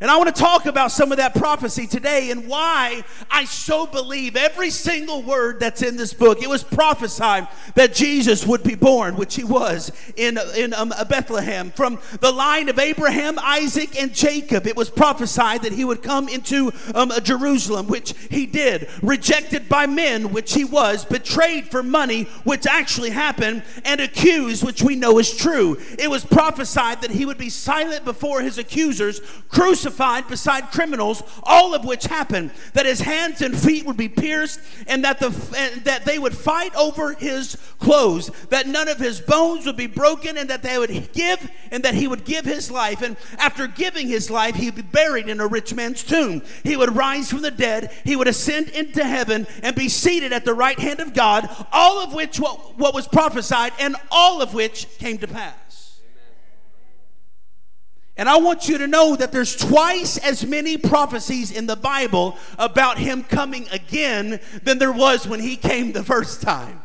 And 0.00 0.12
I 0.12 0.16
want 0.16 0.32
to 0.34 0.40
talk 0.40 0.66
about 0.66 0.92
some 0.92 1.10
of 1.10 1.18
that 1.18 1.34
prophecy 1.34 1.88
today 1.88 2.30
and 2.30 2.46
why 2.46 3.02
I 3.28 3.44
so 3.46 3.84
believe 3.84 4.36
every 4.36 4.70
single 4.70 5.22
word 5.22 5.58
that's 5.58 5.82
in 5.82 5.96
this 5.96 6.14
book. 6.14 6.40
It 6.40 6.48
was 6.48 6.62
prophesied 6.62 7.48
that 7.74 7.94
Jesus 7.94 8.46
would 8.46 8.62
be 8.62 8.76
born, 8.76 9.16
which 9.16 9.34
he 9.34 9.42
was 9.42 9.90
in, 10.16 10.38
in 10.56 10.72
um, 10.72 10.92
Bethlehem. 11.08 11.72
From 11.72 11.98
the 12.20 12.30
line 12.30 12.68
of 12.68 12.78
Abraham, 12.78 13.40
Isaac, 13.40 14.00
and 14.00 14.14
Jacob, 14.14 14.68
it 14.68 14.76
was 14.76 14.88
prophesied 14.88 15.62
that 15.62 15.72
he 15.72 15.84
would 15.84 16.04
come 16.04 16.28
into 16.28 16.70
um, 16.94 17.10
Jerusalem, 17.24 17.88
which 17.88 18.14
he 18.30 18.46
did. 18.46 18.88
Rejected 19.02 19.68
by 19.68 19.86
men, 19.86 20.32
which 20.32 20.54
he 20.54 20.64
was. 20.64 21.04
Betrayed 21.04 21.72
for 21.72 21.82
money, 21.82 22.24
which 22.44 22.68
actually 22.68 23.10
happened. 23.10 23.64
And 23.84 24.00
accused, 24.00 24.64
which 24.64 24.80
we 24.80 24.94
know 24.94 25.18
is 25.18 25.36
true. 25.36 25.76
It 25.98 26.08
was 26.08 26.24
prophesied 26.24 27.02
that 27.02 27.10
he 27.10 27.26
would 27.26 27.38
be 27.38 27.50
silent 27.50 28.04
before 28.04 28.42
his 28.42 28.58
accusers, 28.58 29.20
crucified 29.48 29.87
crucified 29.88 30.28
beside 30.28 30.70
criminals, 30.70 31.22
all 31.42 31.74
of 31.74 31.84
which 31.84 32.04
happened. 32.04 32.50
That 32.74 32.86
his 32.86 33.00
hands 33.00 33.40
and 33.40 33.56
feet 33.56 33.86
would 33.86 33.96
be 33.96 34.08
pierced, 34.08 34.60
and 34.86 35.04
that 35.04 35.18
the 35.18 35.28
and 35.56 35.84
that 35.84 36.04
they 36.04 36.18
would 36.18 36.36
fight 36.36 36.74
over 36.74 37.14
his 37.14 37.56
clothes. 37.78 38.30
That 38.50 38.66
none 38.66 38.88
of 38.88 38.98
his 38.98 39.20
bones 39.20 39.66
would 39.66 39.76
be 39.76 39.86
broken, 39.86 40.36
and 40.36 40.50
that 40.50 40.62
they 40.62 40.78
would 40.78 41.12
give, 41.12 41.50
and 41.70 41.82
that 41.84 41.94
he 41.94 42.06
would 42.06 42.24
give 42.24 42.44
his 42.44 42.70
life. 42.70 43.02
And 43.02 43.16
after 43.38 43.66
giving 43.66 44.08
his 44.08 44.30
life, 44.30 44.56
he'd 44.56 44.76
be 44.76 44.82
buried 44.82 45.28
in 45.28 45.40
a 45.40 45.46
rich 45.46 45.74
man's 45.74 46.04
tomb. 46.04 46.42
He 46.62 46.76
would 46.76 46.94
rise 46.94 47.30
from 47.30 47.42
the 47.42 47.50
dead. 47.50 47.90
He 48.04 48.16
would 48.16 48.28
ascend 48.28 48.68
into 48.68 49.04
heaven 49.04 49.46
and 49.62 49.74
be 49.74 49.88
seated 49.88 50.32
at 50.32 50.44
the 50.44 50.54
right 50.54 50.78
hand 50.78 51.00
of 51.00 51.14
God. 51.14 51.48
All 51.72 52.00
of 52.00 52.12
which 52.12 52.38
what, 52.38 52.78
what 52.78 52.94
was 52.94 53.08
prophesied, 53.08 53.72
and 53.78 53.96
all 54.10 54.42
of 54.42 54.54
which 54.54 54.86
came 54.98 55.18
to 55.18 55.28
pass. 55.28 55.67
And 58.18 58.28
I 58.28 58.36
want 58.38 58.68
you 58.68 58.78
to 58.78 58.88
know 58.88 59.14
that 59.14 59.30
there's 59.30 59.54
twice 59.54 60.18
as 60.18 60.44
many 60.44 60.76
prophecies 60.76 61.52
in 61.52 61.66
the 61.66 61.76
Bible 61.76 62.36
about 62.58 62.98
him 62.98 63.22
coming 63.22 63.68
again 63.70 64.40
than 64.64 64.78
there 64.78 64.92
was 64.92 65.28
when 65.28 65.38
he 65.38 65.56
came 65.56 65.92
the 65.92 66.02
first 66.02 66.42
time. 66.42 66.82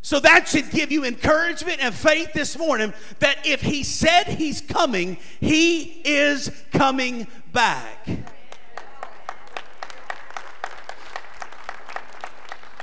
So 0.00 0.18
that 0.20 0.48
should 0.48 0.70
give 0.70 0.90
you 0.90 1.04
encouragement 1.04 1.84
and 1.84 1.94
faith 1.94 2.32
this 2.32 2.56
morning 2.58 2.94
that 3.18 3.46
if 3.46 3.60
he 3.60 3.84
said 3.84 4.24
he's 4.24 4.62
coming, 4.62 5.18
he 5.38 6.00
is 6.02 6.50
coming 6.72 7.26
back. 7.52 8.08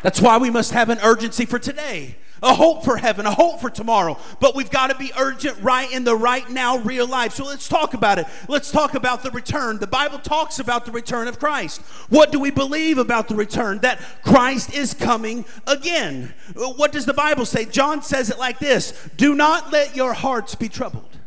That's 0.03 0.22
why 0.22 0.38
we 0.38 0.51
must 0.51 0.72
have 0.72 0.89
an 0.89 1.00
urgency 1.01 1.46
for 1.46 1.58
today 1.58 2.15
a 2.41 2.53
hope 2.53 2.84
for 2.84 2.98
heaven, 2.98 3.25
a 3.25 3.31
hope 3.31 3.60
for 3.60 3.69
tomorrow. 3.69 4.17
But 4.39 4.55
we've 4.55 4.69
got 4.69 4.88
to 4.88 4.98
be 4.98 5.12
urgent 5.17 5.58
right 5.62 5.91
in 5.91 6.03
the 6.03 6.15
right 6.15 6.50
now 6.50 6.77
real 6.77 7.08
life. 7.08 7.34
So 7.34 7.46
let's 7.46 7.67
talk 7.67 7.93
about 7.93 8.19
it. 8.19 8.27
Let's 8.48 8.72
talk 8.72 8.93
about 8.93 9.24
the 9.24 9.31
return. 9.31 9.79
The 9.79 9.88
Bible 9.88 10.19
talks 10.19 10.60
about 10.60 10.86
the 10.86 10.91
return 10.91 11.27
of 11.27 11.39
Christ. 11.39 11.81
What 12.10 12.31
do 12.31 12.39
we 12.39 12.51
believe 12.51 12.98
about 12.98 13.27
the 13.27 13.36
return? 13.36 13.79
That 13.79 14.00
Christ 14.24 14.74
is 14.74 14.93
coming 14.93 15.46
again. 15.67 16.34
What 16.55 16.91
does 16.91 17.05
the 17.05 17.13
Bible 17.13 17.46
say? 17.46 17.65
John 17.65 18.01
says 18.01 18.29
it 18.29 18.39
like 18.39 18.60
this 18.60 19.10
Do 19.17 19.36
not 19.36 19.72
let 19.72 19.96
your 19.96 20.13
hearts 20.13 20.55
be 20.55 20.69
troubled. 20.69 21.18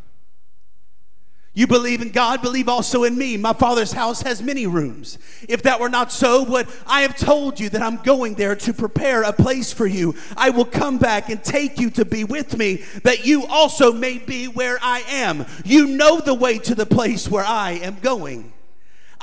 You 1.55 1.67
believe 1.67 2.01
in 2.01 2.09
God, 2.09 2.41
believe 2.41 2.67
also 2.67 3.03
in 3.03 3.15
me. 3.15 3.37
My 3.37 3.53
Father's 3.53 3.91
house 3.91 4.23
has 4.23 4.41
many 4.41 4.65
rooms. 4.65 5.19
If 5.47 5.61
that 5.63 5.79
were 5.79 5.89
not 5.89 6.11
so, 6.11 6.43
would 6.43 6.67
I 6.87 7.01
have 7.01 7.15
told 7.15 7.59
you 7.59 7.69
that 7.69 7.81
I'm 7.81 7.97
going 7.97 8.33
there 8.33 8.55
to 8.55 8.73
prepare 8.73 9.21
a 9.21 9.33
place 9.33 9.71
for 9.71 9.85
you? 9.85 10.15
I 10.35 10.49
will 10.49 10.65
come 10.65 10.97
back 10.97 11.29
and 11.29 11.43
take 11.43 11.79
you 11.79 11.91
to 11.91 12.05
be 12.05 12.23
with 12.23 12.57
me, 12.57 12.83
that 13.03 13.27
you 13.27 13.45
also 13.45 13.91
may 13.91 14.17
be 14.17 14.47
where 14.47 14.79
I 14.81 15.01
am. 15.07 15.45
You 15.63 15.87
know 15.87 16.19
the 16.19 16.33
way 16.33 16.57
to 16.59 16.73
the 16.73 16.87
place 16.87 17.29
where 17.29 17.45
I 17.45 17.73
am 17.73 17.97
going. 18.01 18.52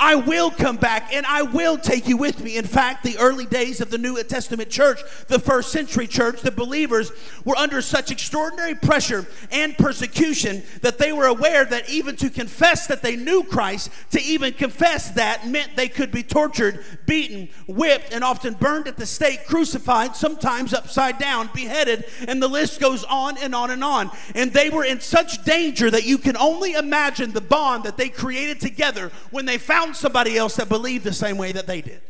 I 0.03 0.15
will 0.15 0.51
come 0.51 0.79
back 0.79 1.13
and 1.13 1.27
I 1.27 1.43
will 1.43 1.77
take 1.77 2.09
you 2.09 2.17
with 2.17 2.43
me. 2.43 2.57
In 2.57 2.65
fact, 2.65 3.05
the 3.05 3.19
early 3.19 3.45
days 3.45 3.83
of 3.83 3.91
the 3.91 3.99
New 3.99 4.21
Testament 4.23 4.71
church, 4.71 4.99
the 5.29 5.39
first 5.39 5.71
century 5.71 6.07
church, 6.07 6.41
the 6.41 6.51
believers 6.51 7.13
were 7.45 7.57
under 7.57 7.83
such 7.83 8.11
extraordinary 8.11 8.75
pressure 8.75 9.27
and 9.51 9.77
persecution 9.77 10.63
that 10.81 10.97
they 10.97 11.13
were 11.13 11.27
aware 11.27 11.67
that 11.67 11.91
even 11.91 12.17
to 12.17 12.31
confess 12.31 12.87
that 12.87 13.03
they 13.03 13.15
knew 13.15 13.43
Christ, 13.45 13.91
to 14.13 14.23
even 14.23 14.55
confess 14.55 15.11
that 15.11 15.47
meant 15.47 15.77
they 15.77 15.89
could 15.89 16.11
be 16.11 16.23
tortured, 16.23 16.83
beaten, 17.05 17.51
whipped, 17.69 18.11
and 18.11 18.25
often 18.25 18.55
burned 18.55 18.89
at 18.89 18.97
the 18.97 19.05
stake, 19.05 19.45
crucified, 19.47 20.17
sometimes 20.17 20.73
upside 20.73 21.19
down, 21.19 21.51
beheaded, 21.53 22.07
and 22.27 22.43
the 22.43 22.49
list 22.49 22.81
goes 22.81 23.05
on 23.05 23.37
and 23.37 23.55
on 23.55 23.71
and 23.71 23.85
on. 23.85 24.11
And 24.35 24.51
they 24.51 24.71
were 24.71 24.85
in 24.85 25.01
such 25.01 25.45
danger 25.45 25.91
that 25.91 26.07
you 26.07 26.17
can 26.17 26.39
only 26.39 26.73
imagine 26.73 27.33
the 27.33 27.43
bond 27.43 27.85
that 27.85 27.99
they 27.99 28.09
created 28.09 28.61
together 28.61 29.13
when 29.31 29.45
they 29.45 29.59
found 29.59 29.90
somebody 29.95 30.37
else 30.37 30.57
that 30.57 30.69
believed 30.69 31.05
the 31.05 31.13
same 31.13 31.37
way 31.39 31.53
that 31.53 31.67
they 31.67 31.81
did. 31.81 32.01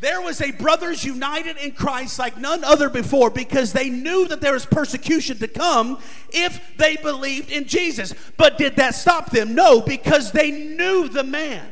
There 0.00 0.20
was 0.20 0.42
a 0.42 0.50
brothers 0.52 1.04
united 1.04 1.56
in 1.56 1.72
Christ 1.72 2.18
like 2.18 2.36
none 2.36 2.62
other 2.64 2.90
before 2.90 3.30
because 3.30 3.72
they 3.72 3.88
knew 3.88 4.28
that 4.28 4.42
there 4.42 4.52
was 4.52 4.66
persecution 4.66 5.38
to 5.38 5.48
come 5.48 5.98
if 6.30 6.76
they 6.76 6.96
believed 6.96 7.50
in 7.50 7.66
Jesus. 7.66 8.12
But 8.36 8.58
did 8.58 8.76
that 8.76 8.94
stop 8.94 9.30
them? 9.30 9.54
No, 9.54 9.80
because 9.80 10.32
they 10.32 10.50
knew 10.50 11.08
the 11.08 11.24
man. 11.24 11.66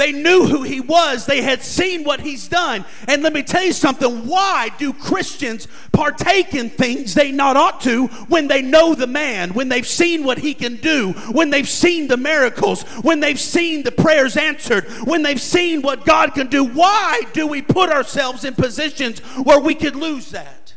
They 0.00 0.12
knew 0.12 0.46
who 0.46 0.62
he 0.62 0.80
was. 0.80 1.26
They 1.26 1.42
had 1.42 1.62
seen 1.62 2.04
what 2.04 2.22
he's 2.22 2.48
done. 2.48 2.86
And 3.06 3.22
let 3.22 3.34
me 3.34 3.42
tell 3.42 3.62
you 3.62 3.74
something. 3.74 4.26
Why 4.26 4.70
do 4.78 4.94
Christians 4.94 5.68
partake 5.92 6.54
in 6.54 6.70
things 6.70 7.12
they 7.12 7.30
not 7.30 7.58
ought 7.58 7.82
to 7.82 8.06
when 8.28 8.48
they 8.48 8.62
know 8.62 8.94
the 8.94 9.06
man, 9.06 9.52
when 9.52 9.68
they've 9.68 9.86
seen 9.86 10.24
what 10.24 10.38
he 10.38 10.54
can 10.54 10.76
do, 10.76 11.12
when 11.32 11.50
they've 11.50 11.68
seen 11.68 12.08
the 12.08 12.16
miracles, 12.16 12.80
when 13.02 13.20
they've 13.20 13.38
seen 13.38 13.82
the 13.82 13.92
prayers 13.92 14.38
answered, 14.38 14.84
when 15.04 15.20
they've 15.20 15.38
seen 15.38 15.82
what 15.82 16.06
God 16.06 16.32
can 16.32 16.46
do? 16.46 16.64
Why 16.64 17.20
do 17.34 17.46
we 17.46 17.60
put 17.60 17.90
ourselves 17.90 18.42
in 18.46 18.54
positions 18.54 19.18
where 19.18 19.60
we 19.60 19.74
could 19.74 19.96
lose 19.96 20.30
that? 20.30 20.76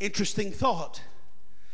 Interesting 0.00 0.52
thought. 0.52 1.02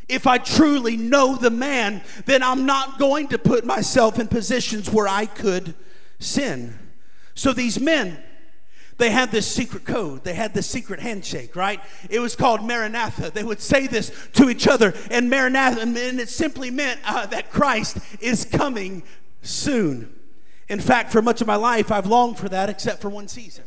If 0.08 0.26
I 0.26 0.38
truly 0.38 0.96
know 0.96 1.36
the 1.36 1.50
man, 1.50 2.02
then 2.26 2.42
I'm 2.42 2.64
not 2.64 2.98
going 2.98 3.28
to 3.28 3.38
put 3.38 3.64
myself 3.64 4.18
in 4.18 4.28
positions 4.28 4.90
where 4.90 5.08
I 5.08 5.26
could 5.26 5.74
sin. 6.20 6.78
So 7.34 7.52
these 7.52 7.80
men, 7.80 8.22
they 8.98 9.10
had 9.10 9.30
this 9.30 9.46
secret 9.46 9.84
code. 9.84 10.24
They 10.24 10.34
had 10.34 10.54
this 10.54 10.66
secret 10.66 11.00
handshake, 11.00 11.56
right? 11.56 11.80
It 12.08 12.20
was 12.20 12.36
called 12.36 12.64
Maranatha. 12.64 13.30
They 13.30 13.44
would 13.44 13.60
say 13.60 13.86
this 13.86 14.10
to 14.34 14.48
each 14.48 14.68
other, 14.68 14.94
and 15.10 15.28
Maranatha, 15.28 15.80
and 15.80 15.96
it 15.96 16.28
simply 16.28 16.70
meant 16.70 17.00
uh, 17.04 17.26
that 17.26 17.50
Christ 17.50 17.98
is 18.20 18.44
coming 18.44 19.02
soon. 19.42 20.14
In 20.68 20.80
fact, 20.80 21.12
for 21.12 21.20
much 21.20 21.40
of 21.40 21.46
my 21.46 21.56
life, 21.56 21.92
I've 21.92 22.06
longed 22.06 22.38
for 22.38 22.48
that 22.48 22.70
except 22.70 23.02
for 23.02 23.08
one 23.08 23.28
season. 23.28 23.64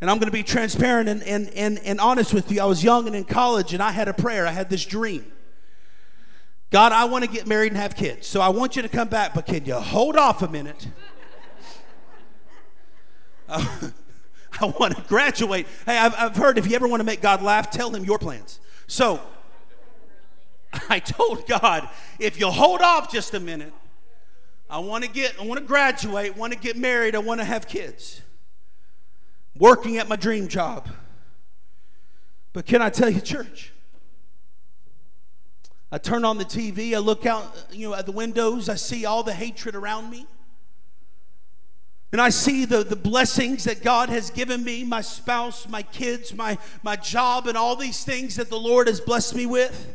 And 0.00 0.10
I'm 0.10 0.18
going 0.18 0.28
to 0.28 0.32
be 0.32 0.42
transparent 0.42 1.08
and, 1.08 1.22
and, 1.24 1.50
and, 1.50 1.78
and 1.80 2.00
honest 2.00 2.32
with 2.32 2.50
you. 2.50 2.62
I 2.62 2.64
was 2.64 2.82
young 2.82 3.06
and 3.06 3.14
in 3.14 3.24
college, 3.24 3.74
and 3.74 3.82
I 3.82 3.90
had 3.90 4.08
a 4.08 4.14
prayer. 4.14 4.46
I 4.46 4.50
had 4.50 4.70
this 4.70 4.84
dream. 4.84 5.30
God, 6.70 6.92
I 6.92 7.04
want 7.04 7.24
to 7.24 7.30
get 7.30 7.46
married 7.46 7.72
and 7.72 7.80
have 7.80 7.96
kids. 7.96 8.26
So 8.26 8.40
I 8.40 8.48
want 8.48 8.76
you 8.76 8.82
to 8.82 8.88
come 8.88 9.08
back, 9.08 9.34
but 9.34 9.44
can 9.44 9.64
you 9.64 9.74
hold 9.74 10.16
off 10.16 10.40
a 10.42 10.48
minute? 10.48 10.88
Uh, 13.48 13.90
I 14.60 14.66
want 14.78 14.96
to 14.96 15.02
graduate. 15.02 15.66
Hey, 15.84 15.98
I've, 15.98 16.14
I've 16.16 16.36
heard 16.36 16.58
if 16.58 16.68
you 16.68 16.76
ever 16.76 16.86
want 16.86 17.00
to 17.00 17.04
make 17.04 17.20
God 17.20 17.42
laugh, 17.42 17.70
tell 17.70 17.94
him 17.94 18.04
your 18.04 18.18
plans. 18.18 18.60
So 18.86 19.20
I 20.88 21.00
told 21.00 21.46
God, 21.46 21.88
if 22.18 22.38
you'll 22.38 22.50
hold 22.52 22.80
off 22.80 23.12
just 23.12 23.34
a 23.34 23.40
minute, 23.40 23.72
I 24.68 24.78
want 24.78 25.02
to 25.04 25.10
get, 25.10 25.34
I 25.40 25.44
want 25.44 25.60
to 25.60 25.66
graduate, 25.66 26.36
want 26.36 26.52
to 26.52 26.58
get 26.58 26.76
married, 26.76 27.16
I 27.16 27.18
want 27.18 27.40
to 27.40 27.44
have 27.44 27.66
kids. 27.66 28.22
Working 29.60 29.98
at 29.98 30.08
my 30.08 30.16
dream 30.16 30.48
job. 30.48 30.88
But 32.54 32.66
can 32.66 32.80
I 32.80 32.88
tell 32.88 33.10
you, 33.10 33.20
church? 33.20 33.72
I 35.92 35.98
turn 35.98 36.24
on 36.24 36.38
the 36.38 36.44
TV, 36.44 36.94
I 36.94 36.98
look 36.98 37.26
out, 37.26 37.66
you 37.70 37.90
know, 37.90 37.94
at 37.94 38.06
the 38.06 38.12
windows, 38.12 38.68
I 38.68 38.76
see 38.76 39.04
all 39.04 39.22
the 39.22 39.34
hatred 39.34 39.74
around 39.74 40.08
me. 40.08 40.26
And 42.12 42.20
I 42.20 42.30
see 42.30 42.64
the, 42.64 42.82
the 42.82 42.96
blessings 42.96 43.64
that 43.64 43.82
God 43.82 44.08
has 44.08 44.30
given 44.30 44.64
me, 44.64 44.82
my 44.82 45.02
spouse, 45.02 45.68
my 45.68 45.82
kids, 45.82 46.32
my, 46.32 46.56
my 46.82 46.96
job, 46.96 47.46
and 47.46 47.56
all 47.56 47.76
these 47.76 48.02
things 48.02 48.36
that 48.36 48.48
the 48.48 48.58
Lord 48.58 48.86
has 48.86 49.00
blessed 49.00 49.34
me 49.34 49.46
with. 49.46 49.94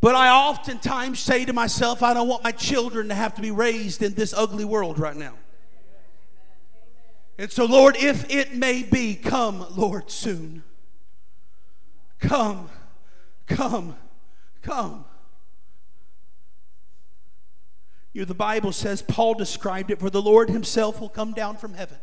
But 0.00 0.14
I 0.14 0.30
oftentimes 0.30 1.20
say 1.20 1.44
to 1.44 1.52
myself, 1.52 2.02
I 2.02 2.14
don't 2.14 2.26
want 2.26 2.42
my 2.42 2.52
children 2.52 3.08
to 3.08 3.14
have 3.14 3.34
to 3.34 3.42
be 3.42 3.50
raised 3.50 4.02
in 4.02 4.14
this 4.14 4.32
ugly 4.32 4.64
world 4.64 4.98
right 4.98 5.16
now. 5.16 5.34
And 7.38 7.50
so, 7.50 7.64
Lord, 7.64 7.96
if 7.96 8.30
it 8.30 8.54
may 8.54 8.82
be, 8.82 9.14
come, 9.14 9.66
Lord, 9.76 10.10
soon. 10.10 10.62
Come, 12.18 12.68
come, 13.46 13.96
come. 14.62 15.04
You 18.12 18.22
know, 18.22 18.26
the 18.26 18.34
Bible 18.34 18.72
says, 18.72 19.02
Paul 19.02 19.34
described 19.34 19.90
it, 19.90 19.98
for 19.98 20.10
the 20.10 20.22
Lord 20.22 20.50
himself 20.50 21.00
will 21.00 21.08
come 21.08 21.32
down 21.32 21.56
from 21.56 21.74
heaven 21.74 21.98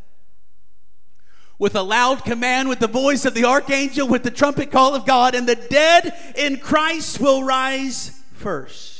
with 1.59 1.75
a 1.75 1.81
loud 1.83 2.24
command, 2.24 2.69
with 2.69 2.79
the 2.79 2.88
voice 2.88 3.25
of 3.25 3.33
the 3.33 3.43
archangel, 3.43 4.07
with 4.07 4.24
the 4.24 4.31
trumpet 4.31 4.71
call 4.71 4.95
of 4.95 5.05
God, 5.05 5.36
and 5.36 5.48
the 5.48 5.55
dead 5.55 6.33
in 6.38 6.57
Christ 6.57 7.19
will 7.19 7.43
rise 7.43 8.24
first. 8.33 8.99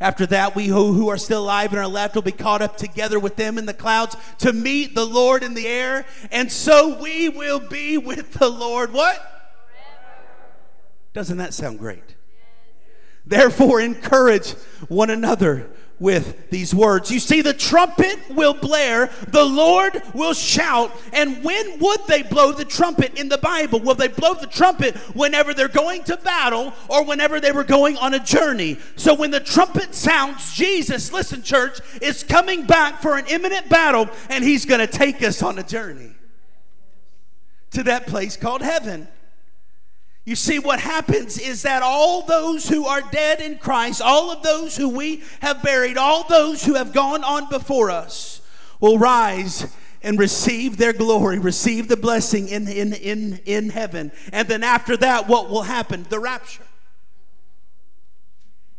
After 0.00 0.26
that, 0.26 0.56
we 0.56 0.66
who 0.66 1.08
are 1.08 1.16
still 1.16 1.44
alive 1.44 1.72
and 1.72 1.78
are 1.78 1.86
left 1.86 2.14
will 2.14 2.22
be 2.22 2.32
caught 2.32 2.62
up 2.62 2.76
together 2.76 3.18
with 3.18 3.36
them 3.36 3.58
in 3.58 3.66
the 3.66 3.74
clouds 3.74 4.16
to 4.38 4.52
meet 4.52 4.94
the 4.94 5.06
Lord 5.06 5.42
in 5.42 5.54
the 5.54 5.66
air, 5.66 6.04
and 6.30 6.50
so 6.50 7.00
we 7.00 7.28
will 7.28 7.60
be 7.60 7.96
with 7.96 8.32
the 8.34 8.48
Lord. 8.48 8.92
What? 8.92 9.30
Doesn't 11.12 11.38
that 11.38 11.54
sound 11.54 11.78
great? 11.78 12.16
Therefore, 13.24 13.80
encourage 13.80 14.50
one 14.88 15.10
another 15.10 15.70
with 16.00 16.50
these 16.50 16.74
words. 16.74 17.10
You 17.10 17.20
see, 17.20 17.40
the 17.40 17.54
trumpet 17.54 18.18
will 18.30 18.54
blare, 18.54 19.10
the 19.28 19.44
Lord 19.44 20.02
will 20.12 20.34
shout. 20.34 20.92
And 21.12 21.42
when 21.44 21.78
would 21.78 22.00
they 22.08 22.22
blow 22.22 22.52
the 22.52 22.64
trumpet 22.64 23.18
in 23.18 23.28
the 23.28 23.38
Bible? 23.38 23.80
Will 23.80 23.94
they 23.94 24.08
blow 24.08 24.34
the 24.34 24.46
trumpet 24.46 24.96
whenever 25.14 25.54
they're 25.54 25.68
going 25.68 26.02
to 26.04 26.16
battle 26.16 26.72
or 26.88 27.04
whenever 27.04 27.40
they 27.40 27.52
were 27.52 27.64
going 27.64 27.96
on 27.96 28.14
a 28.14 28.18
journey? 28.18 28.78
So 28.96 29.14
when 29.14 29.30
the 29.30 29.40
trumpet 29.40 29.94
sounds, 29.94 30.54
Jesus, 30.54 31.12
listen, 31.12 31.42
church, 31.42 31.78
is 32.02 32.22
coming 32.22 32.66
back 32.66 33.00
for 33.00 33.16
an 33.16 33.26
imminent 33.28 33.68
battle 33.68 34.08
and 34.28 34.42
he's 34.42 34.66
going 34.66 34.80
to 34.80 34.86
take 34.86 35.22
us 35.22 35.42
on 35.42 35.58
a 35.58 35.62
journey 35.62 36.12
to 37.70 37.82
that 37.84 38.06
place 38.06 38.36
called 38.36 38.62
heaven. 38.62 39.08
You 40.24 40.36
see, 40.36 40.58
what 40.58 40.80
happens 40.80 41.38
is 41.38 41.62
that 41.62 41.82
all 41.82 42.22
those 42.22 42.68
who 42.68 42.86
are 42.86 43.02
dead 43.02 43.40
in 43.40 43.58
Christ, 43.58 44.00
all 44.00 44.30
of 44.30 44.42
those 44.42 44.76
who 44.76 44.88
we 44.88 45.22
have 45.40 45.62
buried, 45.62 45.98
all 45.98 46.26
those 46.26 46.64
who 46.64 46.74
have 46.74 46.94
gone 46.94 47.22
on 47.22 47.50
before 47.50 47.90
us, 47.90 48.40
will 48.80 48.98
rise 48.98 49.66
and 50.02 50.18
receive 50.18 50.78
their 50.78 50.94
glory, 50.94 51.38
receive 51.38 51.88
the 51.88 51.96
blessing 51.96 52.48
in, 52.48 52.68
in, 52.68 52.94
in, 52.94 53.40
in 53.44 53.70
heaven. 53.70 54.12
And 54.32 54.48
then 54.48 54.62
after 54.62 54.96
that, 54.98 55.28
what 55.28 55.50
will 55.50 55.62
happen? 55.62 56.06
The 56.08 56.20
rapture 56.20 56.62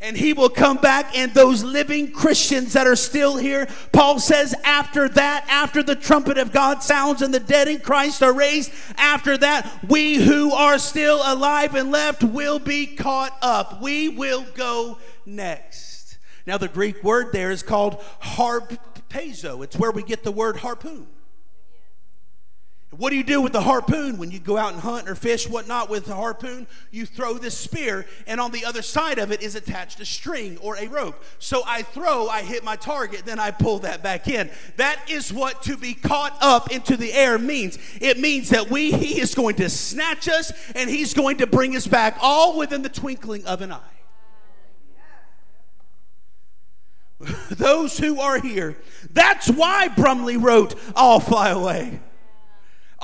and 0.06 0.15
he 0.15 0.34
will 0.34 0.50
come 0.50 0.78
back 0.78 1.18
and 1.18 1.34
those 1.34 1.63
living 1.63 2.12
christians 2.12 2.74
that 2.74 2.86
are 2.86 2.96
still 2.96 3.38
here 3.38 3.68
paul 3.91 4.20
says 4.20 4.54
after 4.63 5.10
that 5.10 5.46
after 5.50 5.82
the 5.82 5.96
trumpet 5.96 6.38
of 6.38 6.52
god 6.52 6.84
sounds 6.84 7.22
and 7.22 7.34
the 7.34 7.39
dead 7.39 7.68
in 7.68 7.80
christ 7.80 8.22
are 8.22 8.34
raised 8.34 8.72
after 8.98 9.38
that 9.38 9.68
we 9.88 10.15
who 10.15 10.52
are 10.54 10.78
still 10.78 11.22
alive 11.26 11.76
and 11.76 11.91
left 11.91 12.24
will 12.24 12.60
be 12.60 12.86
caught 12.86 13.38
up. 13.41 13.82
We 13.82 14.10
will 14.10 14.46
go 14.56 14.98
next. 15.26 16.18
Now 16.46 16.58
the 16.58 16.68
greek 16.68 17.04
word 17.04 17.32
there 17.32 17.52
is 17.52 17.63
called 17.63 18.00
harpazo 18.22 19.63
it's 19.63 19.78
where 19.78 19.91
we 19.91 20.04
get 20.04 20.24
the 20.24 20.32
word 20.32 20.58
harpoon 20.58 21.08
what 22.97 23.10
do 23.10 23.15
you 23.15 23.23
do 23.23 23.41
with 23.41 23.51
the 23.51 23.62
harpoon 23.62 24.17
when 24.17 24.31
you 24.31 24.39
go 24.39 24.58
out 24.58 24.73
and 24.73 24.81
hunt 24.81 25.10
or 25.10 25.15
fish, 25.15 25.49
whatnot, 25.49 25.89
with 25.89 26.05
the 26.05 26.15
harpoon? 26.15 26.67
You 26.91 27.05
throw 27.05 27.34
this 27.38 27.58
spear, 27.58 28.05
and 28.27 28.39
on 28.39 28.51
the 28.51 28.63
other 28.63 28.81
side 28.81 29.19
of 29.19 29.31
it 29.31 29.41
is 29.41 29.55
attached 29.55 29.99
a 29.99 30.05
string 30.05 30.58
or 30.62 30.77
a 30.77 30.88
rope. 30.88 31.21
So 31.39 31.63
I 31.65 31.81
throw, 31.81 32.27
I 32.27 32.43
hit 32.43 32.63
my 32.63 32.75
target, 32.75 33.23
then 33.25 33.39
I 33.39 33.51
pull 33.51 33.79
that 33.79 34.03
back 34.03 34.27
in. 34.27 34.49
That 34.77 34.99
is 35.10 35.34
what 35.34 35.63
to 35.63 35.77
be 35.77 35.93
caught 35.93 36.38
up 36.41 36.71
into 36.71 36.95
the 36.95 37.12
air 37.12 37.38
means. 37.38 37.77
It 37.99 38.19
means 38.19 38.49
that 38.49 38.69
we, 38.69 38.91
He 38.91 39.19
is 39.19 39.36
going 39.36 39.55
to 39.55 39.69
snatch 39.69 40.29
us 40.29 40.51
and 40.75 40.89
He's 40.89 41.13
going 41.13 41.38
to 41.38 41.47
bring 41.47 41.75
us 41.75 41.88
back 41.88 42.17
all 42.21 42.58
within 42.58 42.81
the 42.81 42.89
twinkling 42.89 43.45
of 43.45 43.62
an 43.62 43.71
eye. 43.71 43.79
Those 47.49 47.97
who 47.97 48.19
are 48.19 48.39
here, 48.39 48.77
that's 49.12 49.49
why 49.49 49.88
Brumley 49.88 50.38
wrote, 50.38 50.75
I'll 50.95 51.19
fly 51.19 51.49
away 51.49 51.99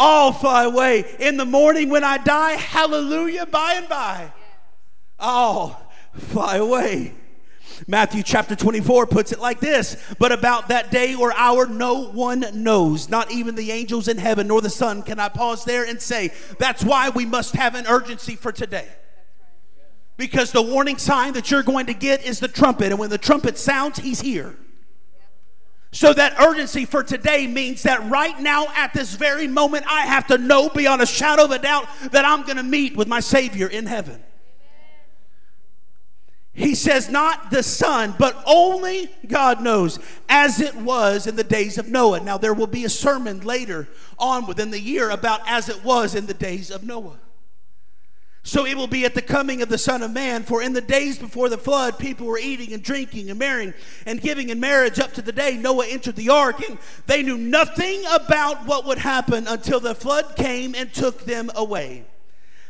all 0.02 0.34
fly 0.34 0.64
away. 0.64 1.06
In 1.20 1.38
the 1.38 1.46
morning 1.46 1.90
when 1.90 2.04
I 2.04 2.18
die, 2.18 2.54
hallelujah, 2.54 3.46
by 3.46 3.74
and 3.74 3.88
by, 3.88 4.34
all 5.20 5.92
fly 6.14 6.58
away. 6.58 7.14
Matthew 7.88 8.24
chapter 8.24 8.56
24 8.56 9.06
puts 9.08 9.32
it 9.32 9.40
like 9.40 9.60
this 9.60 9.96
But 10.18 10.32
about 10.32 10.70
that 10.70 10.92
day 10.92 11.14
or 11.14 11.34
hour, 11.36 11.68
no 11.68 12.06
one 12.10 12.46
knows, 12.54 13.10
not 13.10 13.32
even 13.32 13.54
the 13.54 13.72
angels 13.72 14.08
in 14.08 14.18
heaven 14.18 14.48
nor 14.48 14.60
the 14.62 14.72
Son. 14.72 15.04
Can 15.04 15.20
I 15.20 15.30
pause 15.30 15.66
there 15.66 15.86
and 15.86 16.02
say, 16.02 16.32
that's 16.58 16.84
why 16.84 17.10
we 17.10 17.26
must 17.26 17.56
have 17.56 17.76
an 17.76 17.86
urgency 17.88 18.36
for 18.36 18.52
today. 18.52 18.88
Because 20.18 20.52
the 20.52 20.62
warning 20.64 20.98
sign 20.98 21.34
that 21.34 21.52
you're 21.52 21.64
going 21.64 21.86
to 21.86 21.94
get 21.94 22.26
is 22.26 22.40
the 22.40 22.48
trumpet. 22.48 22.88
And 22.92 23.00
when 23.00 23.12
the 23.12 23.18
trumpet 23.20 23.58
sounds, 23.58 24.00
he's 24.00 24.22
here. 24.22 24.56
So 25.94 26.14
that 26.14 26.40
urgency 26.40 26.86
for 26.86 27.04
today 27.04 27.48
means 27.48 27.84
that 27.84 28.10
right 28.10 28.40
now, 28.40 28.68
at 28.76 28.94
this 28.94 29.16
very 29.16 29.48
moment, 29.48 29.86
I 29.88 30.02
have 30.02 30.26
to 30.28 30.38
know 30.38 30.70
beyond 30.70 31.02
a 31.02 31.06
shadow 31.06 31.44
of 31.44 31.52
a 31.52 31.60
doubt 31.60 31.86
that 32.12 32.24
I'm 32.24 32.44
going 32.44 32.58
to 32.58 32.64
meet 32.64 32.96
with 32.96 33.10
my 33.10 33.20
Savior 33.20 33.68
in 33.68 33.86
heaven. 33.88 34.24
He 36.54 36.76
says, 36.76 37.10
not 37.10 37.50
the 37.50 37.64
Son, 37.64 38.14
but 38.18 38.42
only 38.46 39.10
God 39.28 39.62
knows, 39.62 40.00
as 40.28 40.60
it 40.60 40.76
was 40.76 41.28
in 41.28 41.36
the 41.36 41.44
days 41.44 41.78
of 41.78 41.88
Noah. 41.88 42.20
Now, 42.20 42.38
there 42.38 42.54
will 42.54 42.68
be 42.68 42.84
a 42.86 42.90
sermon 42.90 43.42
later 43.42 43.88
on 44.18 44.46
within 44.46 44.72
the 44.72 44.80
year 44.80 45.10
about 45.10 45.42
as 45.46 45.70
it 45.70 45.84
was 45.84 46.14
in 46.14 46.26
the 46.26 46.34
days 46.34 46.70
of 46.70 46.84
Noah. 46.84 47.20
So 48.44 48.66
it 48.66 48.76
will 48.76 48.88
be 48.88 49.06
at 49.06 49.14
the 49.14 49.22
coming 49.22 49.62
of 49.62 49.70
the 49.70 49.78
Son 49.78 50.02
of 50.02 50.12
Man. 50.12 50.44
For 50.44 50.64
in 50.64 50.74
the 50.74 50.82
days 50.82 51.20
before 51.20 51.48
the 51.48 51.60
flood, 51.60 52.00
people 52.00 52.26
were 52.26 52.40
eating 52.40 52.74
and 52.74 52.82
drinking 52.82 53.30
and 53.30 53.38
marrying 53.38 53.74
and 54.06 54.20
giving 54.20 54.50
in 54.50 54.60
marriage 54.60 55.00
up 55.00 55.14
to 55.14 55.22
the 55.22 55.32
day 55.32 55.58
Noah 55.58 55.86
entered 55.88 56.16
the 56.16 56.30
ark. 56.30 56.68
And 56.68 56.80
they 57.06 57.22
knew 57.22 57.38
nothing 57.38 58.04
about 58.12 58.66
what 58.66 58.86
would 58.86 58.98
happen 58.98 59.48
until 59.48 59.80
the 59.80 59.94
flood 59.94 60.36
came 60.36 60.74
and 60.74 60.92
took 60.92 61.26
them 61.26 61.52
away. 61.56 62.06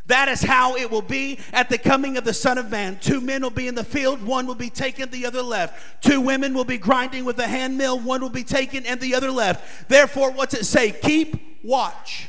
That 0.07 0.27
is 0.27 0.41
how 0.41 0.75
it 0.75 0.91
will 0.91 1.01
be 1.01 1.39
at 1.53 1.69
the 1.69 1.77
coming 1.77 2.17
of 2.17 2.25
the 2.25 2.33
Son 2.33 2.57
of 2.57 2.69
Man. 2.69 2.97
Two 2.99 3.21
men 3.21 3.41
will 3.41 3.49
be 3.49 3.69
in 3.69 3.75
the 3.75 3.83
field, 3.83 4.21
one 4.21 4.45
will 4.45 4.55
be 4.55 4.69
taken, 4.69 5.09
the 5.09 5.25
other 5.25 5.41
left. 5.41 6.03
Two 6.03 6.19
women 6.19 6.53
will 6.53 6.65
be 6.65 6.77
grinding 6.77 7.23
with 7.23 7.39
a 7.39 7.47
hand 7.47 7.77
mill, 7.77 7.97
one 7.97 8.19
will 8.19 8.29
be 8.29 8.43
taken, 8.43 8.85
and 8.85 8.99
the 8.99 9.15
other 9.15 9.31
left. 9.31 9.87
Therefore, 9.87 10.31
what's 10.31 10.53
it 10.53 10.65
say? 10.65 10.91
Keep 10.91 11.63
watch 11.63 12.27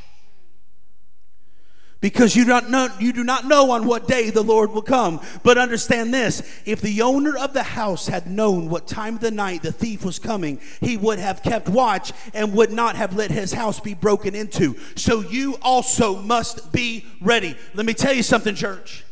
because 2.02 2.34
you, 2.36 2.44
don't 2.44 2.68
know, 2.68 2.88
you 2.98 3.12
do 3.12 3.24
not 3.24 3.46
know 3.46 3.70
on 3.70 3.86
what 3.86 4.08
day 4.08 4.28
the 4.28 4.42
Lord 4.42 4.72
will 4.72 4.82
come. 4.82 5.20
But 5.42 5.56
understand 5.56 6.12
this 6.12 6.42
if 6.66 6.82
the 6.82 7.00
owner 7.00 7.38
of 7.38 7.54
the 7.54 7.62
house 7.62 8.08
had 8.08 8.26
known 8.26 8.68
what 8.68 8.86
time 8.86 9.14
of 9.14 9.20
the 9.20 9.30
night 9.30 9.62
the 9.62 9.72
thief 9.72 10.04
was 10.04 10.18
coming, 10.18 10.60
he 10.80 10.96
would 10.96 11.20
have 11.20 11.42
kept 11.42 11.68
watch 11.68 12.12
and 12.34 12.52
would 12.54 12.72
not 12.72 12.96
have 12.96 13.14
let 13.14 13.30
his 13.30 13.52
house 13.52 13.78
be 13.78 13.94
broken 13.94 14.34
into. 14.34 14.76
So 14.96 15.20
you 15.20 15.56
also 15.62 16.20
must 16.20 16.72
be 16.72 17.06
ready. 17.20 17.56
Let 17.72 17.86
me 17.86 17.94
tell 17.94 18.12
you 18.12 18.24
something, 18.24 18.56
church. 18.56 19.04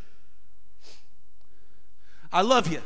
I 2.32 2.42
love 2.42 2.70
you. 2.70 2.82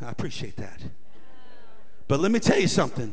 I 0.00 0.10
appreciate 0.10 0.56
that. 0.56 0.80
But 2.08 2.20
let 2.20 2.30
me 2.30 2.40
tell 2.40 2.58
you 2.58 2.68
something. 2.68 3.12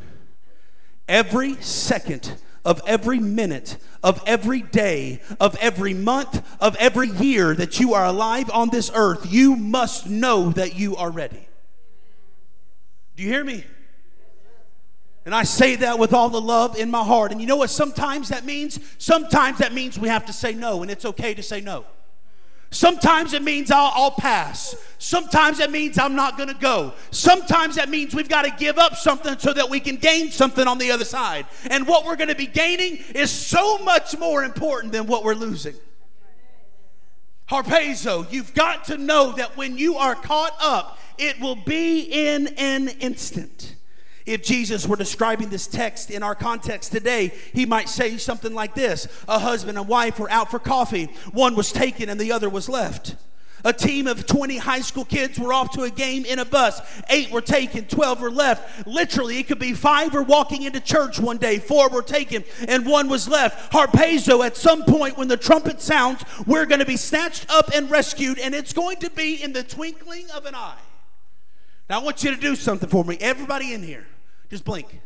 Every 1.08 1.56
second 1.56 2.38
of 2.64 2.82
every 2.86 3.20
minute, 3.20 3.78
of 4.04 4.22
every 4.26 4.62
day, 4.62 5.22
of 5.40 5.56
every 5.58 5.94
month, 5.94 6.46
of 6.60 6.76
every 6.76 7.10
year 7.10 7.56
that 7.56 7.80
you 7.80 7.94
are 7.94 8.06
alive 8.06 8.50
on 8.52 8.70
this 8.70 8.92
earth, 8.94 9.32
you 9.32 9.56
must 9.56 10.10
know 10.10 10.52
that 10.52 10.76
you 10.76 10.96
are 10.96 11.10
ready. 11.10 11.48
Do 13.16 13.24
you 13.24 13.30
hear 13.30 13.44
me? 13.44 13.64
And 15.26 15.36
I 15.36 15.44
say 15.44 15.76
that 15.78 16.00
with 16.00 16.14
all 16.14 16.30
the 16.30 16.42
love 16.42 16.76
in 16.78 16.90
my 16.90 17.04
heart. 17.04 17.32
And 17.32 17.40
you 17.40 17.48
know 17.48 17.58
what 17.58 17.70
sometimes 17.70 18.30
that 18.30 18.44
means? 18.44 18.80
Sometimes 18.98 19.60
that 19.60 19.74
means 19.74 20.00
we 20.00 20.08
have 20.08 20.26
to 20.26 20.34
say 20.34 20.54
no, 20.54 20.82
and 20.82 20.90
it's 20.90 21.06
okay 21.06 21.34
to 21.34 21.44
say 21.44 21.62
no. 21.62 21.86
Sometimes 22.72 23.34
it 23.34 23.44
means 23.44 23.70
I'll, 23.70 23.92
I'll 23.94 24.12
pass. 24.12 24.76
Sometimes 24.98 25.60
it 25.60 25.72
means 25.72 26.00
I'm 26.00 26.16
not 26.16 26.38
going 26.38 26.48
to 26.48 26.56
go. 26.56 26.94
Sometimes 27.12 27.76
that 27.76 27.90
means 27.90 28.16
we've 28.16 28.30
got 28.30 28.44
to 28.44 28.52
give 28.52 28.78
up 28.78 28.96
something 28.96 29.38
so 29.40 29.52
that 29.52 29.70
we 29.70 29.82
can 29.82 29.98
gain 29.98 30.32
something 30.32 30.66
on 30.66 30.78
the 30.78 30.92
other 30.92 31.04
side. 31.04 31.46
And 31.70 31.86
what 31.86 32.06
we're 32.06 32.16
going 32.16 32.30
to 32.30 32.36
be 32.36 32.48
gaining 32.48 33.04
is 33.14 33.30
so 33.30 33.80
much 33.80 34.18
more 34.18 34.46
important 34.46 34.94
than 34.94 35.06
what 35.06 35.26
we're 35.26 35.36
losing. 35.36 35.76
Harpazo, 37.50 38.32
you've 38.32 38.54
got 38.54 38.86
to 38.86 38.98
know 38.98 39.34
that 39.34 39.58
when 39.58 39.78
you 39.78 39.98
are 39.98 40.16
caught 40.16 40.56
up, 40.62 40.98
it 41.18 41.42
will 41.42 41.58
be 41.58 42.04
in 42.04 42.48
an 42.58 42.88
instant. 42.88 43.76
If 44.26 44.44
Jesus 44.44 44.88
were 44.88 44.96
describing 44.96 45.50
this 45.50 45.68
text 45.68 46.12
in 46.12 46.24
our 46.24 46.36
context 46.36 46.92
today, 46.92 47.34
he 47.54 47.66
might 47.66 47.90
say 47.90 48.18
something 48.18 48.54
like 48.54 48.76
this 48.76 49.08
A 49.28 49.40
husband 49.40 49.78
and 49.78 49.88
wife 49.88 50.20
were 50.20 50.30
out 50.30 50.52
for 50.52 50.60
coffee, 50.60 51.06
one 51.32 51.56
was 51.56 51.72
taken 51.72 52.10
and 52.10 52.20
the 52.20 52.32
other 52.32 52.50
was 52.50 52.70
left. 52.70 53.16
A 53.64 53.74
team 53.74 54.08
of 54.08 54.26
20 54.26 54.58
high 54.58 54.82
school 54.82 55.06
kids 55.06 55.40
were 55.40 55.54
off 55.54 55.72
to 55.72 55.84
a 55.84 55.90
game 55.90 56.26
in 56.26 56.40
a 56.40 56.46
bus. 56.46 56.82
Eight 57.10 57.30
were 57.32 57.42
taken, 57.42 57.86
12 57.86 58.22
were 58.22 58.32
left. 58.32 58.88
Literally, 58.88 59.38
it 59.38 59.48
could 59.48 59.60
be 59.60 59.74
five 59.74 60.14
were 60.14 60.24
walking 60.24 60.64
into 60.64 60.80
church 60.80 61.20
one 61.20 61.38
day, 61.38 61.60
four 61.60 61.90
were 61.90 62.02
taken, 62.02 62.44
and 62.68 62.86
one 62.86 63.08
was 63.08 63.28
left. 63.28 63.72
Harpazo, 63.72 64.46
at 64.46 64.58
some 64.58 64.84
point 64.84 65.18
when 65.18 65.28
the 65.28 65.38
trumpet 65.38 65.82
sounds, 65.82 66.24
we're 66.48 66.66
going 66.66 66.80
to 66.80 66.86
be 66.86 66.98
snatched 66.98 67.46
up 67.50 67.70
and 67.76 67.90
rescued, 67.92 68.40
and 68.40 68.56
it's 68.56 68.74
going 68.74 68.98
to 68.98 69.10
be 69.12 69.42
in 69.44 69.54
the 69.54 69.64
twinkling 69.64 70.30
of 70.32 70.46
an 70.46 70.56
eye. 70.56 70.80
Now, 71.90 72.00
I 72.00 72.04
want 72.04 72.24
you 72.24 72.34
to 72.34 72.40
do 72.40 72.56
something 72.56 72.90
for 72.90 73.04
me. 73.04 73.18
Everybody 73.20 73.74
in 73.74 73.84
here, 73.84 74.08
just 74.52 74.66
blink. 74.66 75.00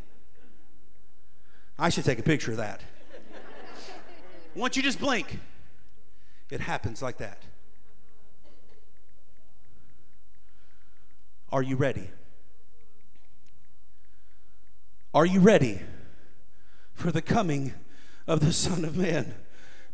I 1.78 1.90
should 1.90 2.04
take 2.04 2.18
a 2.18 2.24
picture 2.24 2.50
of 2.50 2.58
that. 2.58 2.82
Want 4.56 4.76
you 4.76 4.82
just 4.82 5.00
blink. 5.00 5.40
It 6.50 6.62
happens 6.62 7.02
like 7.02 7.18
that. 7.18 7.44
Are 11.52 11.62
you 11.62 11.76
ready? 11.76 12.10
Are 15.14 15.28
you 15.28 15.40
ready 15.40 15.80
for 16.94 17.12
the 17.12 17.22
coming 17.22 17.74
of 18.26 18.40
the 18.40 18.52
Son 18.52 18.84
of 18.84 18.98
Man? 18.98 19.36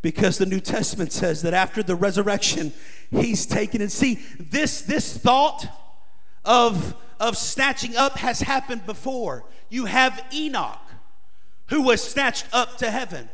Because 0.02 0.38
the 0.38 0.46
New 0.46 0.62
Testament 0.62 1.12
says 1.12 1.42
that 1.42 1.54
after 1.54 1.84
the 1.84 1.96
resurrection, 1.96 2.72
he's 3.10 3.46
taken. 3.46 3.82
And 3.82 3.92
see, 3.92 4.20
this, 4.40 4.82
this 4.82 5.18
thought 5.18 5.68
of, 6.46 6.96
of 7.22 7.38
snatching 7.38 7.96
up 7.96 8.18
has 8.18 8.42
happened 8.42 8.86
before. 8.86 9.46
You 9.70 9.86
have 9.86 10.22
Enoch, 10.34 10.82
who 11.68 11.84
was 11.84 12.04
snatched 12.04 12.48
up 12.52 12.78
to 12.80 12.90
heaven. 12.90 13.30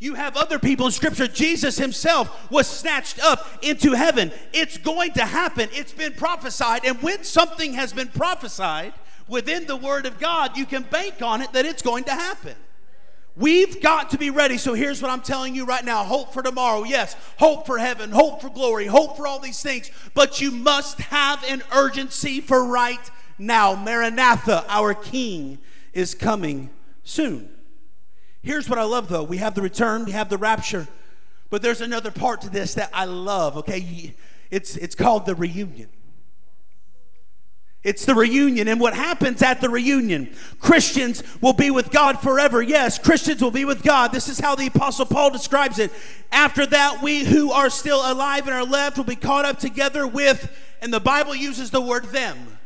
You 0.00 0.14
have 0.14 0.36
other 0.36 0.58
people 0.58 0.86
in 0.86 0.92
Scripture. 0.92 1.26
Jesus 1.26 1.78
himself 1.78 2.50
was 2.50 2.66
snatched 2.66 3.24
up 3.24 3.46
into 3.62 3.92
heaven. 3.92 4.32
It's 4.52 4.76
going 4.76 5.12
to 5.12 5.24
happen. 5.24 5.68
It's 5.72 5.92
been 5.92 6.12
prophesied. 6.12 6.84
And 6.84 7.00
when 7.02 7.24
something 7.24 7.74
has 7.74 7.92
been 7.92 8.08
prophesied 8.08 8.92
within 9.28 9.66
the 9.66 9.76
Word 9.76 10.06
of 10.06 10.18
God, 10.18 10.56
you 10.56 10.66
can 10.66 10.82
bank 10.82 11.22
on 11.22 11.40
it 11.40 11.52
that 11.52 11.64
it's 11.64 11.82
going 11.82 12.04
to 12.04 12.12
happen. 12.12 12.54
We've 13.36 13.80
got 13.80 14.10
to 14.10 14.18
be 14.18 14.30
ready. 14.30 14.58
So 14.58 14.74
here's 14.74 15.00
what 15.00 15.12
I'm 15.12 15.20
telling 15.20 15.54
you 15.54 15.64
right 15.64 15.84
now 15.84 16.02
hope 16.02 16.32
for 16.32 16.42
tomorrow. 16.42 16.82
Yes, 16.82 17.14
hope 17.38 17.66
for 17.66 17.78
heaven, 17.78 18.10
hope 18.10 18.40
for 18.40 18.50
glory, 18.50 18.86
hope 18.86 19.16
for 19.16 19.28
all 19.28 19.38
these 19.38 19.62
things. 19.62 19.92
But 20.14 20.40
you 20.40 20.50
must 20.50 21.00
have 21.00 21.44
an 21.44 21.62
urgency 21.72 22.40
for 22.40 22.64
right 22.64 23.10
now. 23.38 23.74
Maranatha, 23.74 24.64
our 24.68 24.94
King, 24.94 25.58
is 25.92 26.14
coming 26.14 26.70
soon. 27.04 27.48
Here's 28.42 28.68
what 28.68 28.78
I 28.78 28.84
love 28.84 29.08
though 29.08 29.24
we 29.24 29.38
have 29.38 29.54
the 29.54 29.62
return, 29.62 30.04
we 30.04 30.12
have 30.12 30.28
the 30.28 30.38
rapture, 30.38 30.86
but 31.50 31.62
there's 31.62 31.80
another 31.80 32.10
part 32.10 32.42
to 32.42 32.50
this 32.50 32.74
that 32.74 32.90
I 32.92 33.04
love, 33.04 33.56
okay? 33.58 34.14
It's, 34.50 34.76
it's 34.76 34.94
called 34.94 35.26
the 35.26 35.34
reunion. 35.34 35.88
It's 37.84 38.04
the 38.04 38.14
reunion. 38.14 38.66
And 38.68 38.80
what 38.80 38.94
happens 38.94 39.40
at 39.40 39.60
the 39.60 39.70
reunion? 39.70 40.34
Christians 40.58 41.22
will 41.40 41.52
be 41.52 41.70
with 41.70 41.90
God 41.90 42.18
forever. 42.20 42.60
Yes, 42.60 42.98
Christians 42.98 43.40
will 43.40 43.52
be 43.52 43.64
with 43.64 43.82
God. 43.82 44.12
This 44.12 44.28
is 44.28 44.40
how 44.40 44.56
the 44.56 44.66
Apostle 44.66 45.06
Paul 45.06 45.30
describes 45.30 45.78
it. 45.78 45.92
After 46.32 46.66
that, 46.66 47.02
we 47.02 47.24
who 47.24 47.52
are 47.52 47.70
still 47.70 48.00
alive 48.10 48.46
and 48.46 48.54
are 48.54 48.64
left 48.64 48.96
will 48.96 49.04
be 49.04 49.16
caught 49.16 49.44
up 49.44 49.58
together 49.58 50.06
with, 50.06 50.50
and 50.82 50.92
the 50.92 51.00
Bible 51.00 51.34
uses 51.34 51.70
the 51.70 51.80
word 51.80 52.06
them. 52.06 52.57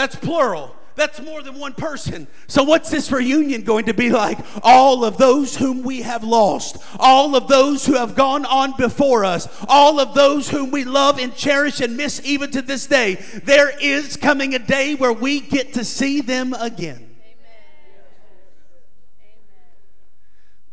That's 0.00 0.16
plural. 0.16 0.74
That's 0.94 1.20
more 1.20 1.42
than 1.42 1.58
one 1.58 1.74
person. 1.74 2.26
So, 2.46 2.62
what's 2.62 2.88
this 2.88 3.12
reunion 3.12 3.64
going 3.64 3.84
to 3.84 3.92
be 3.92 4.08
like? 4.08 4.38
All 4.62 5.04
of 5.04 5.18
those 5.18 5.54
whom 5.54 5.82
we 5.82 6.00
have 6.00 6.24
lost, 6.24 6.82
all 6.98 7.36
of 7.36 7.48
those 7.48 7.84
who 7.84 7.96
have 7.96 8.14
gone 8.14 8.46
on 8.46 8.72
before 8.78 9.26
us, 9.26 9.46
all 9.68 10.00
of 10.00 10.14
those 10.14 10.48
whom 10.48 10.70
we 10.70 10.84
love 10.84 11.18
and 11.18 11.36
cherish 11.36 11.82
and 11.82 11.98
miss 11.98 12.18
even 12.24 12.50
to 12.52 12.62
this 12.62 12.86
day. 12.86 13.16
There 13.44 13.78
is 13.78 14.16
coming 14.16 14.54
a 14.54 14.58
day 14.58 14.94
where 14.94 15.12
we 15.12 15.40
get 15.40 15.74
to 15.74 15.84
see 15.84 16.22
them 16.22 16.54
again. 16.54 17.14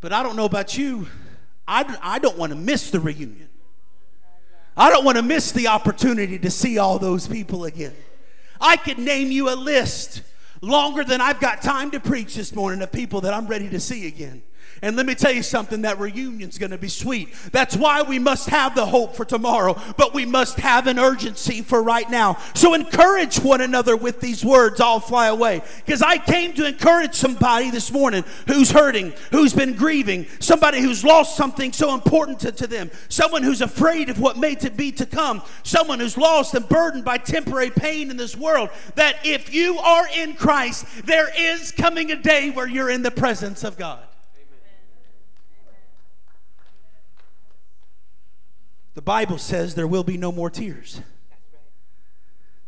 But 0.00 0.14
I 0.14 0.22
don't 0.22 0.36
know 0.36 0.46
about 0.46 0.78
you. 0.78 1.06
I, 1.66 1.98
I 2.00 2.18
don't 2.18 2.38
want 2.38 2.52
to 2.52 2.58
miss 2.58 2.90
the 2.90 2.98
reunion. 2.98 3.50
I 4.74 4.88
don't 4.88 5.04
want 5.04 5.18
to 5.18 5.22
miss 5.22 5.52
the 5.52 5.68
opportunity 5.68 6.38
to 6.38 6.50
see 6.50 6.78
all 6.78 6.98
those 6.98 7.28
people 7.28 7.66
again. 7.66 7.94
I 8.60 8.76
could 8.76 8.98
name 8.98 9.30
you 9.30 9.50
a 9.50 9.56
list 9.56 10.22
longer 10.60 11.04
than 11.04 11.20
I've 11.20 11.40
got 11.40 11.62
time 11.62 11.90
to 11.92 12.00
preach 12.00 12.34
this 12.34 12.54
morning 12.54 12.82
of 12.82 12.90
people 12.90 13.20
that 13.22 13.34
I'm 13.34 13.46
ready 13.46 13.68
to 13.70 13.80
see 13.80 14.06
again. 14.06 14.42
And 14.82 14.96
let 14.96 15.06
me 15.06 15.14
tell 15.14 15.32
you 15.32 15.42
something 15.42 15.82
that 15.82 15.98
reunion's 15.98 16.58
going 16.58 16.70
to 16.70 16.78
be 16.78 16.88
sweet. 16.88 17.28
That's 17.52 17.76
why 17.76 18.02
we 18.02 18.18
must 18.18 18.48
have 18.50 18.74
the 18.74 18.86
hope 18.86 19.16
for 19.16 19.24
tomorrow, 19.24 19.80
but 19.96 20.14
we 20.14 20.24
must 20.24 20.60
have 20.60 20.86
an 20.86 20.98
urgency 20.98 21.62
for 21.62 21.82
right 21.82 22.08
now. 22.10 22.38
So 22.54 22.74
encourage 22.74 23.38
one 23.38 23.60
another 23.60 23.96
with 23.96 24.20
these 24.20 24.44
words, 24.44 24.80
I'll 24.80 25.00
fly 25.00 25.26
away. 25.26 25.62
Because 25.84 26.02
I 26.02 26.18
came 26.18 26.52
to 26.54 26.66
encourage 26.66 27.14
somebody 27.14 27.70
this 27.70 27.90
morning 27.90 28.24
who's 28.46 28.70
hurting, 28.70 29.12
who's 29.30 29.52
been 29.52 29.74
grieving, 29.74 30.26
somebody 30.40 30.80
who's 30.80 31.04
lost 31.04 31.36
something 31.36 31.72
so 31.72 31.94
important 31.94 32.40
to, 32.40 32.52
to 32.52 32.66
them, 32.66 32.90
someone 33.08 33.42
who's 33.42 33.60
afraid 33.60 34.08
of 34.08 34.20
what 34.20 34.36
may 34.36 34.54
to 34.56 34.70
be 34.70 34.92
to 34.92 35.06
come, 35.06 35.42
someone 35.62 36.00
who's 36.00 36.16
lost 36.16 36.54
and 36.54 36.68
burdened 36.68 37.04
by 37.04 37.18
temporary 37.18 37.70
pain 37.70 38.10
in 38.10 38.16
this 38.16 38.36
world. 38.36 38.70
That 38.94 39.16
if 39.24 39.52
you 39.52 39.78
are 39.78 40.06
in 40.16 40.34
Christ, 40.34 40.86
there 41.04 41.30
is 41.36 41.72
coming 41.72 42.12
a 42.12 42.16
day 42.16 42.50
where 42.50 42.68
you're 42.68 42.90
in 42.90 43.02
the 43.02 43.10
presence 43.10 43.64
of 43.64 43.76
God. 43.76 44.07
The 48.98 49.02
Bible 49.02 49.38
says 49.38 49.76
there 49.76 49.86
will 49.86 50.02
be 50.02 50.16
no 50.16 50.32
more 50.32 50.50
tears. 50.50 51.00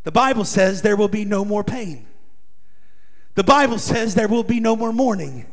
The 0.03 0.13
Bible 0.13 0.45
says 0.45 0.81
there 0.81 0.95
will 0.95 1.09
be 1.09 1.25
no 1.25 1.43
more 1.43 1.61
pain. 1.61 2.07
The 3.35 3.43
Bible 3.43 3.77
says 3.77 4.15
there 4.15 4.29
will 4.29 4.45
be 4.45 4.61
no 4.61 4.77
more 4.77 4.93
mourning. 4.93 5.45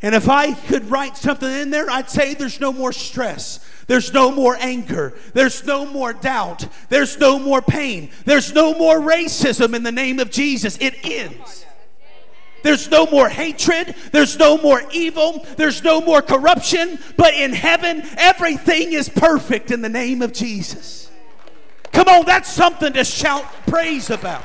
And 0.00 0.14
if 0.14 0.26
I 0.30 0.54
could 0.54 0.90
write 0.90 1.18
something 1.18 1.50
in 1.50 1.68
there, 1.68 1.90
I'd 1.90 2.08
say 2.08 2.32
there's 2.32 2.58
no 2.58 2.72
more 2.72 2.90
stress. 2.90 3.60
There's 3.86 4.10
no 4.14 4.32
more 4.32 4.56
anger. 4.58 5.12
There's 5.34 5.66
no 5.66 5.84
more 5.84 6.14
doubt. 6.14 6.66
There's 6.88 7.18
no 7.18 7.38
more 7.38 7.60
pain. 7.60 8.08
There's 8.24 8.54
no 8.54 8.72
more 8.72 8.98
racism 8.98 9.76
in 9.76 9.82
the 9.82 9.92
name 9.92 10.20
of 10.20 10.30
Jesus. 10.30 10.78
It 10.80 10.94
ends. 11.04 11.66
There's 12.62 12.90
no 12.90 13.06
more 13.06 13.28
hatred. 13.28 13.94
There's 14.12 14.38
no 14.38 14.58
more 14.58 14.82
evil. 14.92 15.46
There's 15.56 15.82
no 15.82 16.00
more 16.00 16.22
corruption. 16.22 16.98
But 17.16 17.34
in 17.34 17.52
heaven, 17.52 18.02
everything 18.16 18.92
is 18.92 19.08
perfect 19.08 19.70
in 19.70 19.82
the 19.82 19.88
name 19.88 20.22
of 20.22 20.32
Jesus. 20.32 21.10
Come 21.92 22.08
on, 22.08 22.24
that's 22.26 22.50
something 22.50 22.92
to 22.92 23.04
shout 23.04 23.44
praise 23.66 24.10
about. 24.10 24.44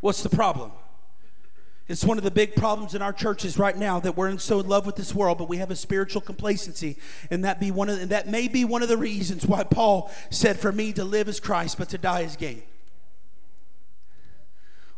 What's 0.00 0.22
the 0.22 0.28
problem? 0.28 0.72
It's 1.88 2.04
one 2.04 2.18
of 2.18 2.24
the 2.24 2.30
big 2.30 2.56
problems 2.56 2.94
in 2.94 3.02
our 3.02 3.12
churches 3.12 3.58
right 3.58 3.76
now 3.76 4.00
that 4.00 4.16
we're 4.16 4.28
in 4.28 4.38
so 4.38 4.58
in 4.60 4.68
love 4.68 4.86
with 4.86 4.96
this 4.96 5.14
world, 5.14 5.38
but 5.38 5.48
we 5.48 5.58
have 5.58 5.70
a 5.70 5.76
spiritual 5.76 6.20
complacency, 6.20 6.96
and 7.30 7.44
that 7.44 7.60
be 7.60 7.70
one 7.70 7.88
of 7.88 8.00
and 8.00 8.10
that 8.10 8.28
may 8.28 8.48
be 8.48 8.64
one 8.64 8.82
of 8.82 8.88
the 8.88 8.96
reasons 8.96 9.46
why 9.46 9.62
Paul 9.62 10.10
said, 10.30 10.58
"For 10.58 10.72
me 10.72 10.92
to 10.94 11.04
live 11.04 11.28
is 11.28 11.38
Christ, 11.38 11.78
but 11.78 11.88
to 11.90 11.98
die 11.98 12.22
is 12.22 12.34
gain." 12.34 12.62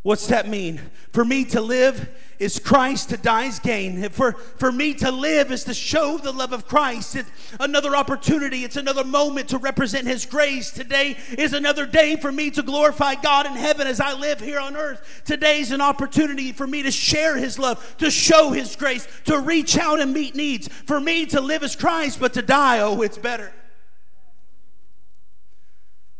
What's 0.09 0.29
that 0.29 0.49
mean? 0.49 0.81
For 1.12 1.23
me 1.23 1.44
to 1.44 1.61
live 1.61 2.09
is 2.38 2.59
Christ, 2.59 3.11
to 3.11 3.18
die 3.18 3.44
is 3.44 3.59
gain. 3.59 4.09
For, 4.09 4.33
for 4.33 4.73
me 4.73 4.94
to 4.94 5.11
live 5.11 5.53
is 5.53 5.64
to 5.64 5.75
show 5.75 6.16
the 6.16 6.33
love 6.33 6.55
of 6.55 6.66
Christ. 6.66 7.14
It's 7.14 7.31
another 7.61 7.94
opportunity, 7.94 8.64
it's 8.64 8.79
another 8.79 9.05
moment 9.05 9.51
to 9.51 9.59
represent 9.59 10.07
His 10.07 10.25
grace. 10.25 10.71
Today 10.71 11.18
is 11.37 11.53
another 11.53 11.85
day 11.85 12.16
for 12.16 12.33
me 12.33 12.51
to 12.53 12.62
glorify 12.62 13.16
God 13.16 13.44
in 13.44 13.53
heaven 13.53 13.87
as 13.87 14.01
I 14.01 14.14
live 14.14 14.40
here 14.40 14.61
on 14.61 14.79
earth. 14.79 15.21
Today's 15.27 15.73
an 15.73 15.83
opportunity 15.83 16.53
for 16.53 16.66
me 16.66 16.83
to 16.85 16.90
share 16.90 17.37
His 17.37 17.59
love, 17.59 17.97
to 17.99 18.11
show 18.11 18.53
His 18.53 18.77
grace, 18.77 19.07
to 19.27 19.38
reach 19.38 19.77
out 19.77 20.01
and 20.01 20.14
meet 20.14 20.35
needs. 20.35 20.68
For 20.68 20.99
me 20.99 21.27
to 21.27 21.42
live 21.42 21.62
as 21.62 21.77
Christ, 21.77 22.18
but 22.18 22.33
to 22.33 22.40
die, 22.40 22.81
oh, 22.81 23.03
it's 23.03 23.18
better 23.18 23.53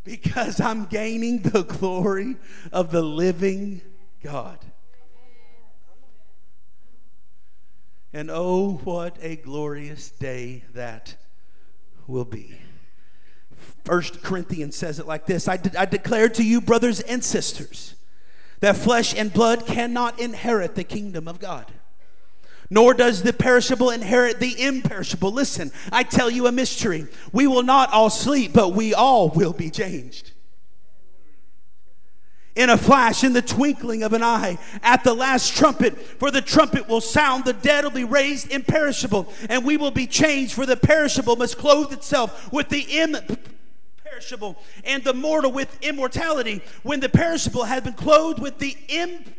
because 0.09 0.59
I'm 0.59 0.87
gaining 0.87 1.43
the 1.43 1.63
glory 1.65 2.37
of 2.73 2.91
the 2.91 3.03
living 3.03 3.83
God. 4.23 4.59
And 8.15 8.31
oh, 8.31 8.81
what 8.85 9.19
a 9.21 9.37
glorious 9.37 10.11
day 10.11 10.65
that 10.73 11.17
will 12.07 12.25
be. 12.25 12.59
First 13.85 14.23
Corinthians 14.23 14.77
says 14.77 14.99
it 14.99 15.07
like 15.07 15.27
this 15.27 15.47
I, 15.47 15.59
de- 15.59 15.79
I 15.79 15.85
declare 15.85 16.31
to 16.31 16.43
you, 16.43 16.63
brothers 16.63 17.01
and 17.01 17.23
sisters, 17.23 17.95
that 18.61 18.79
flesh 18.79 19.15
and 19.15 19.31
blood 19.31 19.67
cannot 19.67 20.19
inherit 20.19 20.75
the 20.75 20.85
kingdom 20.85 21.29
of 21.29 21.39
God. 21.39 21.71
Nor 22.71 22.95
does 22.95 23.23
the 23.23 23.33
perishable 23.33 23.91
inherit 23.91 24.41
the 24.41 24.63
imperishable. 24.63 25.33
Listen, 25.33 25.73
I 25.91 26.03
tell 26.03 26.31
you 26.31 26.47
a 26.47 26.53
mystery. 26.53 27.07
We 27.33 27.47
will 27.47 27.63
not 27.63 27.93
all 27.93 28.11
sleep, 28.11 28.53
but 28.53 28.75
we 28.75 28.93
all 28.93 29.31
will 29.31 29.55
be 29.55 29.71
changed 29.71 30.33
in 32.59 32.71
a 32.71 32.77
flash, 32.77 33.23
in 33.23 33.33
the 33.35 33.41
twinkling 33.41 34.03
of 34.03 34.13
an 34.13 34.23
eye, 34.25 34.59
at 34.83 35.05
the 35.05 35.15
last 35.15 35.57
trumpet. 35.57 35.97
For 35.97 36.33
the 36.33 36.43
trumpet 36.43 36.89
will 36.89 37.01
sound, 37.01 37.45
the 37.45 37.53
dead 37.53 37.85
will 37.85 37.93
be 37.93 38.03
raised 38.03 38.51
imperishable, 38.51 39.33
and 39.49 39.65
we 39.65 39.77
will 39.77 39.93
be 39.93 40.09
changed. 40.09 40.55
For 40.55 40.67
the 40.67 40.77
perishable 40.77 41.37
must 41.37 41.57
clothe 41.57 41.93
itself 41.93 42.53
with 42.53 42.69
the 42.69 42.85
imperishable, 42.99 44.59
and 44.83 45.05
the 45.05 45.15
mortal 45.15 45.53
with 45.53 45.81
immortality. 45.83 46.61
When 46.83 46.99
the 46.99 47.09
perishable 47.09 47.63
has 47.63 47.85
been 47.85 47.93
clothed 47.93 48.41
with 48.41 48.59
the 48.59 48.77
imperishable, 48.89 49.35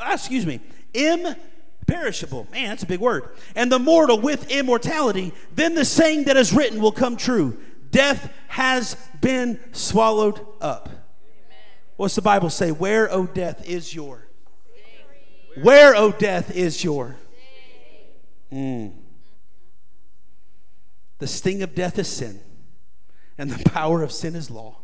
excuse 0.00 0.46
me, 0.46 0.60
imperishable. 0.92 2.48
Man, 2.50 2.68
that's 2.70 2.82
a 2.82 2.86
big 2.86 3.00
word. 3.00 3.30
And 3.54 3.70
the 3.70 3.78
mortal 3.78 4.20
with 4.20 4.50
immortality, 4.50 5.32
then 5.54 5.74
the 5.74 5.84
saying 5.84 6.24
that 6.24 6.36
is 6.36 6.52
written 6.52 6.80
will 6.80 6.92
come 6.92 7.16
true. 7.16 7.58
Death 7.90 8.32
has 8.48 8.96
been 9.20 9.60
swallowed 9.72 10.44
up. 10.60 10.88
What's 11.96 12.16
the 12.16 12.22
Bible 12.22 12.50
say? 12.50 12.72
Where, 12.72 13.10
O 13.12 13.26
death, 13.26 13.64
is 13.68 13.94
your? 13.94 14.26
Where, 15.62 15.94
O 15.94 16.10
death, 16.10 16.54
is 16.56 16.82
your? 16.82 17.16
Mm. 18.52 18.92
The 21.18 21.26
sting 21.26 21.62
of 21.62 21.74
death 21.74 21.98
is 21.98 22.08
sin, 22.08 22.40
and 23.38 23.50
the 23.50 23.70
power 23.70 24.02
of 24.02 24.10
sin 24.10 24.34
is 24.34 24.50
law. 24.50 24.78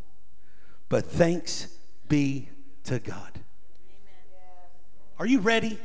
But 0.89 1.07
thanks 1.07 1.77
be 2.09 2.49
to 2.85 2.99
God. 2.99 3.40
Are 5.21 5.27
you 5.27 5.39
ready? 5.41 5.79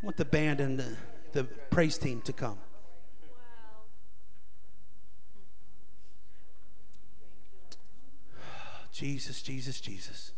I 0.00 0.06
want 0.06 0.16
the 0.16 0.24
band 0.24 0.60
and 0.60 0.78
the, 0.78 0.96
the 1.32 1.42
praise 1.42 1.98
team 1.98 2.20
to 2.20 2.32
come. 2.32 2.56
Jesus, 8.92 9.42
Jesus, 9.42 9.80
Jesus. 9.80 10.30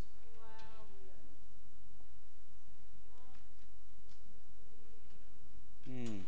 Mm. 5.87 6.23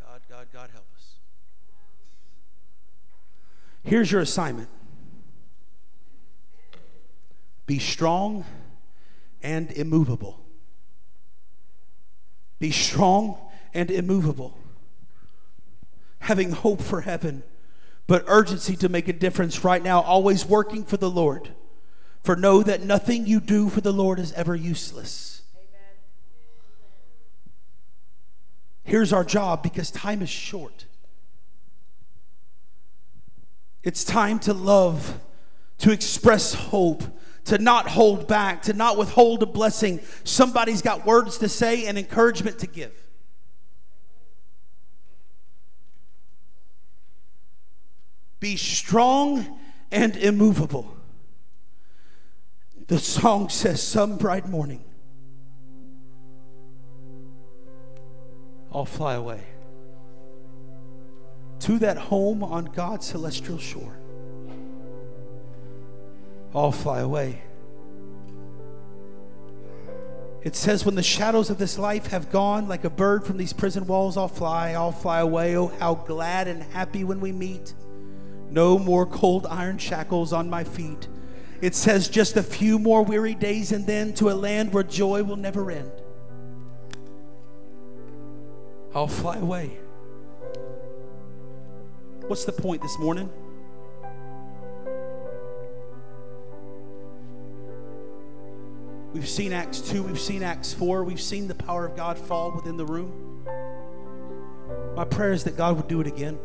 God, 0.00 0.20
God, 0.30 0.46
God, 0.52 0.70
help 0.72 0.86
us. 0.94 1.14
Here's 3.82 4.12
your 4.12 4.20
assignment 4.20 4.68
be 7.66 7.78
strong 7.78 8.44
and 9.42 9.70
immovable. 9.72 10.40
Be 12.58 12.70
strong 12.70 13.38
and 13.74 13.90
immovable. 13.90 14.56
Having 16.20 16.52
hope 16.52 16.80
for 16.80 17.02
heaven 17.02 17.42
but 18.06 18.24
urgency 18.28 18.76
to 18.76 18.88
make 18.88 19.08
a 19.08 19.12
difference 19.12 19.64
right 19.64 19.82
now, 19.82 20.00
always 20.00 20.46
working 20.46 20.84
for 20.84 20.96
the 20.96 21.10
Lord. 21.10 21.50
For 22.22 22.36
know 22.36 22.62
that 22.62 22.82
nothing 22.82 23.26
you 23.26 23.40
do 23.40 23.68
for 23.68 23.80
the 23.80 23.92
Lord 23.92 24.18
is 24.18 24.32
ever 24.32 24.54
useless. 24.54 25.42
Amen. 25.56 25.94
Here's 28.84 29.12
our 29.12 29.24
job 29.24 29.62
because 29.62 29.90
time 29.90 30.22
is 30.22 30.28
short. 30.28 30.86
It's 33.82 34.04
time 34.04 34.38
to 34.40 34.52
love, 34.52 35.20
to 35.78 35.92
express 35.92 36.54
hope, 36.54 37.04
to 37.46 37.58
not 37.58 37.88
hold 37.88 38.26
back, 38.28 38.62
to 38.62 38.72
not 38.72 38.96
withhold 38.96 39.42
a 39.42 39.46
blessing. 39.46 40.00
Somebody's 40.24 40.82
got 40.82 41.06
words 41.06 41.38
to 41.38 41.48
say 41.48 41.86
and 41.86 41.96
encouragement 41.96 42.58
to 42.60 42.66
give. 42.66 42.92
Be 48.40 48.56
strong 48.56 49.58
and 49.90 50.16
immovable. 50.16 50.96
The 52.88 52.98
song 52.98 53.48
says, 53.48 53.82
Some 53.82 54.18
bright 54.18 54.48
morning, 54.48 54.84
I'll 58.72 58.84
fly 58.84 59.14
away 59.14 59.42
to 61.60 61.78
that 61.78 61.96
home 61.96 62.44
on 62.44 62.66
God's 62.66 63.06
celestial 63.06 63.58
shore. 63.58 63.98
I'll 66.54 66.72
fly 66.72 67.00
away. 67.00 67.42
It 70.42 70.54
says, 70.54 70.84
When 70.84 70.94
the 70.94 71.02
shadows 71.02 71.50
of 71.50 71.58
this 71.58 71.76
life 71.76 72.06
have 72.08 72.30
gone, 72.30 72.68
like 72.68 72.84
a 72.84 72.90
bird 72.90 73.24
from 73.24 73.36
these 73.36 73.52
prison 73.52 73.86
walls, 73.86 74.16
I'll 74.16 74.28
fly, 74.28 74.74
I'll 74.74 74.92
fly 74.92 75.18
away. 75.18 75.56
Oh, 75.56 75.72
how 75.80 75.94
glad 75.94 76.46
and 76.46 76.62
happy 76.62 77.02
when 77.02 77.20
we 77.20 77.32
meet. 77.32 77.74
No 78.48 78.78
more 78.78 79.06
cold 79.06 79.46
iron 79.50 79.78
shackles 79.78 80.32
on 80.32 80.48
my 80.48 80.62
feet. 80.62 81.08
It 81.60 81.74
says 81.74 82.08
just 82.08 82.36
a 82.36 82.42
few 82.42 82.78
more 82.78 83.02
weary 83.02 83.34
days 83.34 83.72
and 83.72 83.86
then 83.86 84.14
to 84.14 84.30
a 84.30 84.34
land 84.34 84.72
where 84.72 84.84
joy 84.84 85.24
will 85.24 85.36
never 85.36 85.70
end. 85.70 85.90
I'll 88.94 89.08
fly 89.08 89.38
away. 89.38 89.78
What's 92.28 92.44
the 92.44 92.52
point 92.52 92.82
this 92.82 92.98
morning? 92.98 93.30
We've 99.16 99.26
seen 99.26 99.54
Acts 99.54 99.80
2, 99.80 100.02
we've 100.02 100.20
seen 100.20 100.42
Acts 100.42 100.74
4, 100.74 101.02
we've 101.02 101.18
seen 101.18 101.48
the 101.48 101.54
power 101.54 101.86
of 101.86 101.96
God 101.96 102.18
fall 102.18 102.52
within 102.52 102.76
the 102.76 102.84
room. 102.84 103.46
My 104.94 105.06
prayer 105.06 105.32
is 105.32 105.42
that 105.44 105.56
God 105.56 105.78
would 105.78 105.88
do 105.88 106.02
it 106.02 106.06
again. 106.06 106.38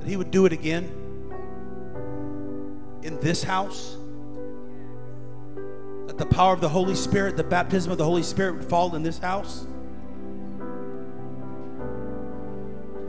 that 0.00 0.08
He 0.08 0.16
would 0.16 0.30
do 0.30 0.46
it 0.46 0.54
again 0.54 0.84
in 3.02 3.20
this 3.20 3.42
house. 3.42 3.98
That 6.06 6.16
the 6.16 6.24
power 6.24 6.54
of 6.54 6.62
the 6.62 6.70
Holy 6.70 6.94
Spirit, 6.94 7.36
the 7.36 7.44
baptism 7.44 7.92
of 7.92 7.98
the 7.98 8.04
Holy 8.04 8.22
Spirit 8.22 8.54
would 8.54 8.64
fall 8.64 8.96
in 8.96 9.02
this 9.02 9.18
house. 9.18 9.66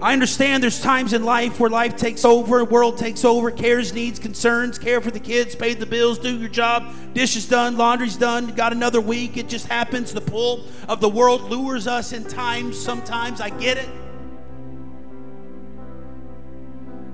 I 0.03 0.11
understand 0.11 0.61
there's 0.61 0.81
times 0.81 1.13
in 1.13 1.23
life 1.23 1.61
where 1.61 1.69
life 1.69 1.95
takes 1.95 2.25
over, 2.25 2.65
world 2.65 2.97
takes 2.97 3.23
over, 3.23 3.49
cares, 3.49 3.93
needs, 3.93 4.19
concerns, 4.19 4.77
care 4.77 4.99
for 4.99 5.11
the 5.11 5.19
kids, 5.19 5.55
pay 5.55 5.75
the 5.75 5.85
bills, 5.85 6.19
do 6.19 6.37
your 6.37 6.49
job, 6.49 6.93
dishes 7.13 7.47
done, 7.47 7.77
laundry's 7.77 8.17
done, 8.17 8.47
got 8.47 8.73
another 8.73 8.99
week. 8.99 9.37
It 9.37 9.47
just 9.47 9.65
happens. 9.65 10.11
The 10.11 10.19
pull 10.19 10.65
of 10.89 10.99
the 10.99 11.07
world 11.07 11.43
lures 11.43 11.87
us 11.87 12.11
in 12.11 12.25
times. 12.25 12.77
Sometimes 12.77 13.39
I 13.39 13.47
get 13.49 13.77
it. 13.77 13.87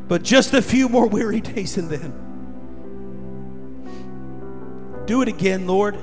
But 0.08 0.24
just 0.24 0.56
a 0.56 0.62
few 0.64 0.90
more 0.90 1.06
weary 1.06 1.42
days 1.56 1.78
and 1.78 1.92
then. 1.92 2.26
Do 5.06 5.22
it 5.22 5.28
again, 5.28 5.68
Lord. 5.68 5.96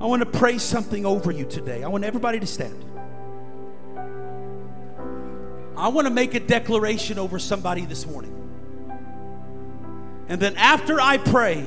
I 0.00 0.06
want 0.06 0.20
to 0.20 0.38
pray 0.38 0.56
something 0.56 1.04
over 1.04 1.30
you 1.30 1.44
today. 1.44 1.84
I 1.84 1.88
want 1.88 2.04
everybody 2.04 2.40
to 2.40 2.46
stand. 2.46 2.91
I 5.76 5.88
want 5.88 6.06
to 6.06 6.12
make 6.12 6.34
a 6.34 6.40
declaration 6.40 7.18
over 7.18 7.38
somebody 7.38 7.84
this 7.84 8.06
morning. 8.06 8.38
And 10.28 10.40
then 10.40 10.56
after 10.56 11.00
I 11.00 11.18
pray, 11.18 11.66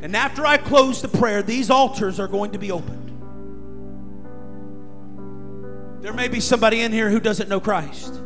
and 0.00 0.14
after 0.14 0.44
I 0.44 0.58
close 0.58 1.00
the 1.02 1.08
prayer, 1.08 1.42
these 1.42 1.70
altars 1.70 2.20
are 2.20 2.28
going 2.28 2.52
to 2.52 2.58
be 2.58 2.70
opened. 2.70 3.10
There 6.02 6.12
may 6.12 6.28
be 6.28 6.40
somebody 6.40 6.82
in 6.82 6.92
here 6.92 7.08
who 7.08 7.18
doesn't 7.20 7.48
know 7.48 7.60
Christ, 7.60 8.20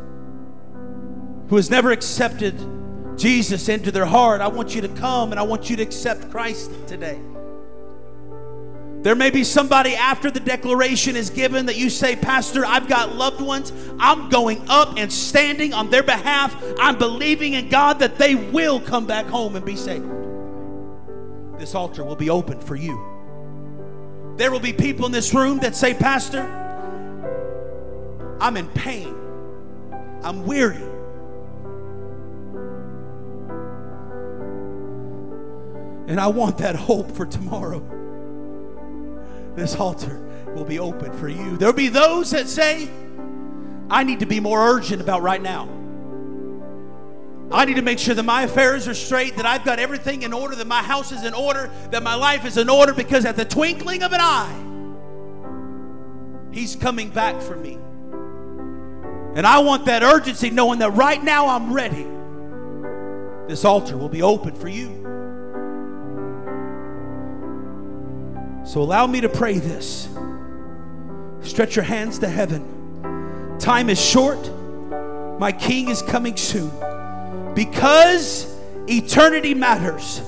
who 1.48 1.56
has 1.56 1.70
never 1.70 1.92
accepted 1.92 2.58
Jesus 3.16 3.68
into 3.68 3.92
their 3.92 4.06
heart. 4.06 4.40
I 4.40 4.48
want 4.48 4.74
you 4.74 4.80
to 4.80 4.88
come 4.88 5.30
and 5.30 5.38
I 5.38 5.44
want 5.44 5.70
you 5.70 5.76
to 5.76 5.82
accept 5.82 6.30
Christ 6.30 6.72
today. 6.88 7.20
There 9.02 9.14
may 9.14 9.30
be 9.30 9.44
somebody 9.44 9.94
after 9.94 10.28
the 10.28 10.40
declaration 10.40 11.14
is 11.14 11.30
given 11.30 11.66
that 11.66 11.76
you 11.76 11.88
say, 11.88 12.16
Pastor, 12.16 12.66
I've 12.66 12.88
got 12.88 13.14
loved 13.14 13.40
ones. 13.40 13.72
I'm 14.00 14.28
going 14.28 14.60
up 14.68 14.98
and 14.98 15.12
standing 15.12 15.72
on 15.72 15.88
their 15.88 16.02
behalf. 16.02 16.60
I'm 16.80 16.98
believing 16.98 17.52
in 17.52 17.68
God 17.68 18.00
that 18.00 18.18
they 18.18 18.34
will 18.34 18.80
come 18.80 19.06
back 19.06 19.26
home 19.26 19.54
and 19.54 19.64
be 19.64 19.76
saved. 19.76 20.08
This 21.58 21.76
altar 21.76 22.04
will 22.04 22.16
be 22.16 22.28
open 22.28 22.60
for 22.60 22.74
you. 22.74 24.34
There 24.36 24.50
will 24.50 24.60
be 24.60 24.72
people 24.72 25.06
in 25.06 25.12
this 25.12 25.32
room 25.32 25.58
that 25.60 25.76
say, 25.76 25.94
Pastor, 25.94 26.42
I'm 28.40 28.56
in 28.56 28.68
pain. 28.68 29.14
I'm 30.22 30.44
weary. 30.44 30.82
And 36.08 36.18
I 36.18 36.26
want 36.28 36.58
that 36.58 36.74
hope 36.74 37.12
for 37.12 37.26
tomorrow. 37.26 37.97
This 39.58 39.74
altar 39.74 40.24
will 40.54 40.64
be 40.64 40.78
open 40.78 41.12
for 41.18 41.28
you. 41.28 41.56
There'll 41.56 41.74
be 41.74 41.88
those 41.88 42.30
that 42.30 42.48
say, 42.48 42.88
I 43.90 44.04
need 44.04 44.20
to 44.20 44.26
be 44.26 44.38
more 44.38 44.64
urgent 44.68 45.02
about 45.02 45.22
right 45.22 45.42
now. 45.42 45.68
I 47.50 47.64
need 47.64 47.74
to 47.74 47.82
make 47.82 47.98
sure 47.98 48.14
that 48.14 48.22
my 48.22 48.42
affairs 48.42 48.86
are 48.86 48.94
straight, 48.94 49.34
that 49.36 49.46
I've 49.46 49.64
got 49.64 49.80
everything 49.80 50.22
in 50.22 50.32
order, 50.32 50.54
that 50.54 50.68
my 50.68 50.80
house 50.82 51.10
is 51.10 51.24
in 51.24 51.34
order, 51.34 51.70
that 51.90 52.04
my 52.04 52.14
life 52.14 52.44
is 52.44 52.56
in 52.56 52.68
order, 52.68 52.94
because 52.94 53.24
at 53.24 53.34
the 53.34 53.44
twinkling 53.44 54.04
of 54.04 54.12
an 54.12 54.20
eye, 54.20 54.64
He's 56.52 56.76
coming 56.76 57.10
back 57.10 57.40
for 57.42 57.56
me. 57.56 57.74
And 59.34 59.44
I 59.44 59.58
want 59.58 59.86
that 59.86 60.04
urgency, 60.04 60.50
knowing 60.50 60.78
that 60.78 60.90
right 60.92 61.22
now 61.22 61.48
I'm 61.48 61.72
ready. 61.72 62.06
This 63.48 63.64
altar 63.64 63.96
will 63.96 64.08
be 64.08 64.22
open 64.22 64.54
for 64.54 64.68
you. 64.68 65.07
So 68.68 68.82
allow 68.82 69.06
me 69.06 69.22
to 69.22 69.30
pray 69.30 69.54
this. 69.54 70.10
Stretch 71.40 71.74
your 71.74 71.86
hands 71.86 72.18
to 72.18 72.28
heaven. 72.28 73.56
Time 73.58 73.88
is 73.88 73.98
short. 73.98 74.38
My 75.40 75.52
King 75.52 75.88
is 75.88 76.02
coming 76.02 76.36
soon. 76.36 76.70
Because 77.54 78.54
eternity 78.86 79.54
matters, 79.54 80.20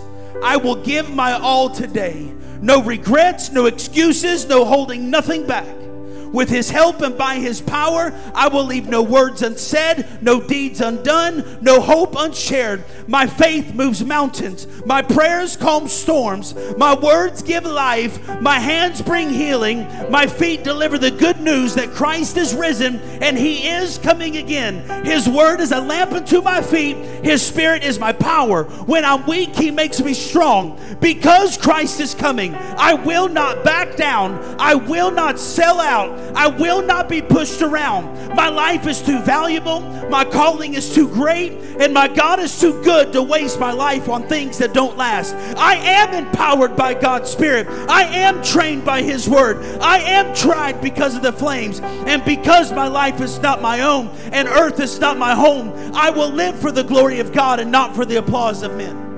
I 0.42 0.56
will 0.56 0.76
give 0.76 1.10
my 1.14 1.32
all 1.32 1.68
today. 1.68 2.32
No 2.62 2.82
regrets, 2.82 3.50
no 3.50 3.66
excuses, 3.66 4.46
no 4.46 4.64
holding 4.64 5.10
nothing 5.10 5.46
back. 5.46 5.76
With 6.32 6.48
his 6.48 6.70
help 6.70 7.00
and 7.02 7.18
by 7.18 7.36
his 7.36 7.60
power, 7.60 8.12
I 8.34 8.48
will 8.48 8.64
leave 8.64 8.88
no 8.88 9.02
words 9.02 9.42
unsaid, 9.42 10.06
no 10.20 10.40
deeds 10.40 10.80
undone, 10.80 11.58
no 11.60 11.80
hope 11.80 12.14
unshared. 12.16 12.84
My 13.08 13.26
faith 13.26 13.74
moves 13.74 14.04
mountains, 14.04 14.66
my 14.86 15.02
prayers 15.02 15.56
calm 15.56 15.88
storms, 15.88 16.54
my 16.76 16.94
words 16.94 17.42
give 17.42 17.64
life, 17.64 18.40
my 18.40 18.58
hands 18.58 19.02
bring 19.02 19.30
healing, 19.30 19.86
my 20.10 20.26
feet 20.26 20.62
deliver 20.62 20.98
the 20.98 21.10
good 21.10 21.40
news 21.40 21.74
that 21.74 21.90
Christ 21.90 22.36
is 22.36 22.54
risen 22.54 23.00
and 23.20 23.36
he 23.36 23.68
is 23.68 23.98
coming 23.98 24.36
again. 24.36 25.04
His 25.04 25.28
word 25.28 25.60
is 25.60 25.72
a 25.72 25.80
lamp 25.80 26.12
unto 26.12 26.40
my 26.40 26.62
feet, 26.62 26.96
his 27.24 27.44
spirit 27.44 27.82
is 27.82 27.98
my 27.98 28.12
power. 28.12 28.64
When 28.64 29.04
I'm 29.04 29.26
weak, 29.26 29.56
he 29.56 29.70
makes 29.70 30.00
me 30.00 30.14
strong. 30.14 30.78
Because 31.00 31.56
Christ 31.56 31.98
is 32.00 32.14
coming, 32.14 32.54
I 32.54 32.94
will 32.94 33.28
not 33.28 33.64
back 33.64 33.96
down, 33.96 34.38
I 34.58 34.74
will 34.74 35.10
not 35.10 35.38
sell 35.38 35.80
out. 35.80 36.19
I 36.34 36.48
will 36.48 36.82
not 36.82 37.08
be 37.08 37.20
pushed 37.22 37.62
around. 37.62 38.34
My 38.34 38.48
life 38.48 38.86
is 38.86 39.02
too 39.02 39.20
valuable, 39.20 39.80
my 40.08 40.24
calling 40.24 40.74
is 40.74 40.94
too 40.94 41.08
great, 41.08 41.52
and 41.80 41.92
my 41.92 42.08
God 42.08 42.40
is 42.40 42.60
too 42.60 42.82
good 42.82 43.12
to 43.12 43.22
waste 43.22 43.58
my 43.58 43.72
life 43.72 44.08
on 44.08 44.26
things 44.28 44.58
that 44.58 44.72
don't 44.72 44.96
last. 44.96 45.34
I 45.56 45.74
am 45.76 46.14
empowered 46.14 46.76
by 46.76 46.94
God's 46.94 47.30
Spirit. 47.30 47.66
I 47.88 48.04
am 48.04 48.42
trained 48.42 48.84
by 48.84 49.02
His 49.02 49.28
Word. 49.28 49.58
I 49.80 49.98
am 49.98 50.34
tried 50.34 50.80
because 50.80 51.16
of 51.16 51.22
the 51.22 51.32
flames. 51.32 51.80
And 51.80 52.24
because 52.24 52.72
my 52.72 52.88
life 52.88 53.20
is 53.20 53.38
not 53.40 53.62
my 53.62 53.80
own 53.82 54.08
and 54.32 54.48
earth 54.48 54.80
is 54.80 55.00
not 55.00 55.18
my 55.18 55.34
home, 55.34 55.72
I 55.94 56.10
will 56.10 56.30
live 56.30 56.58
for 56.58 56.72
the 56.72 56.84
glory 56.84 57.20
of 57.20 57.32
God 57.32 57.60
and 57.60 57.70
not 57.70 57.94
for 57.94 58.04
the 58.04 58.16
applause 58.16 58.62
of 58.62 58.76
men. 58.76 59.09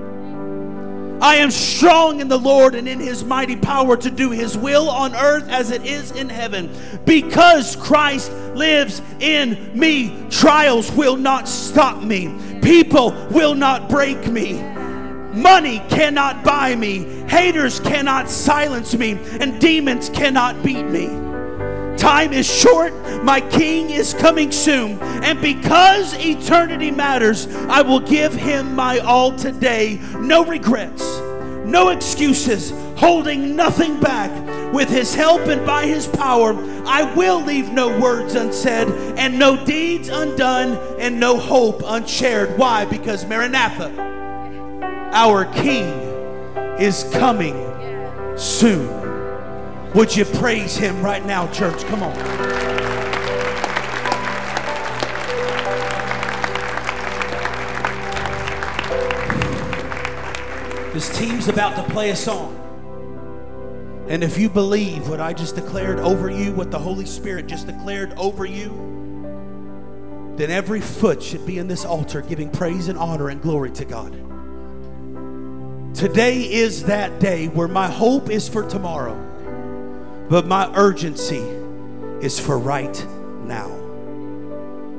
I 1.22 1.36
am 1.36 1.52
strong 1.52 2.20
in 2.20 2.26
the 2.26 2.36
Lord 2.36 2.74
and 2.74 2.88
in 2.88 2.98
his 2.98 3.22
mighty 3.22 3.54
power 3.54 3.96
to 3.96 4.10
do 4.10 4.30
his 4.30 4.58
will 4.58 4.90
on 4.90 5.14
earth 5.14 5.48
as 5.48 5.70
it 5.70 5.86
is 5.86 6.10
in 6.10 6.28
heaven. 6.28 6.68
Because 7.04 7.76
Christ 7.76 8.32
lives 8.56 9.00
in 9.20 9.70
me, 9.78 10.26
trials 10.30 10.90
will 10.90 11.14
not 11.16 11.46
stop 11.46 12.02
me, 12.02 12.36
people 12.60 13.12
will 13.30 13.54
not 13.54 13.88
break 13.88 14.26
me. 14.26 14.54
Money 15.32 15.78
cannot 15.88 16.42
buy 16.42 16.74
me, 16.74 17.04
haters 17.28 17.78
cannot 17.78 18.28
silence 18.28 18.92
me, 18.96 19.12
and 19.40 19.60
demons 19.60 20.08
cannot 20.08 20.60
beat 20.64 20.86
me. 20.86 21.06
Time 21.96 22.32
is 22.32 22.46
short, 22.46 22.92
my 23.22 23.40
king 23.40 23.90
is 23.90 24.14
coming 24.14 24.50
soon. 24.50 24.98
And 25.22 25.40
because 25.40 26.14
eternity 26.14 26.90
matters, 26.90 27.46
I 27.68 27.82
will 27.82 28.00
give 28.00 28.34
him 28.34 28.74
my 28.74 28.98
all 28.98 29.36
today. 29.36 30.00
No 30.18 30.44
regrets, 30.44 31.02
no 31.64 31.90
excuses, 31.90 32.72
holding 32.96 33.54
nothing 33.54 34.00
back. 34.00 34.30
With 34.72 34.88
his 34.88 35.14
help 35.14 35.42
and 35.48 35.66
by 35.66 35.86
his 35.86 36.06
power, 36.06 36.54
I 36.86 37.12
will 37.14 37.42
leave 37.42 37.70
no 37.72 38.00
words 38.00 38.34
unsaid 38.34 38.88
and 39.18 39.38
no 39.38 39.62
deeds 39.64 40.08
undone 40.08 40.78
and 40.98 41.20
no 41.20 41.36
hope 41.36 41.82
unshared. 41.84 42.56
Why? 42.56 42.86
Because 42.86 43.26
Maranatha, 43.26 43.92
our 45.12 45.44
king, 45.44 45.92
is 46.80 47.04
coming 47.12 47.54
soon. 48.38 49.01
Would 49.94 50.16
you 50.16 50.24
praise 50.24 50.74
him 50.74 51.02
right 51.02 51.24
now, 51.24 51.52
church? 51.52 51.84
Come 51.84 52.02
on. 52.02 52.16
This 60.94 61.14
team's 61.18 61.48
about 61.48 61.76
to 61.76 61.92
play 61.92 62.08
a 62.08 62.16
song. 62.16 62.58
And 64.08 64.24
if 64.24 64.38
you 64.38 64.48
believe 64.48 65.08
what 65.08 65.20
I 65.20 65.34
just 65.34 65.56
declared 65.56 65.98
over 65.98 66.30
you, 66.30 66.52
what 66.52 66.70
the 66.70 66.78
Holy 66.78 67.06
Spirit 67.06 67.46
just 67.46 67.66
declared 67.66 68.14
over 68.16 68.46
you, 68.46 68.70
then 70.36 70.50
every 70.50 70.80
foot 70.80 71.22
should 71.22 71.44
be 71.44 71.58
in 71.58 71.68
this 71.68 71.84
altar 71.84 72.22
giving 72.22 72.48
praise 72.48 72.88
and 72.88 72.98
honor 72.98 73.28
and 73.28 73.42
glory 73.42 73.70
to 73.72 73.84
God. 73.84 74.12
Today 75.94 76.50
is 76.50 76.84
that 76.84 77.20
day 77.20 77.48
where 77.48 77.68
my 77.68 77.88
hope 77.88 78.30
is 78.30 78.48
for 78.48 78.62
tomorrow. 78.66 79.31
But 80.32 80.46
my 80.46 80.72
urgency 80.76 81.44
is 82.22 82.40
for 82.40 82.58
right 82.58 83.06
now. 83.44 83.68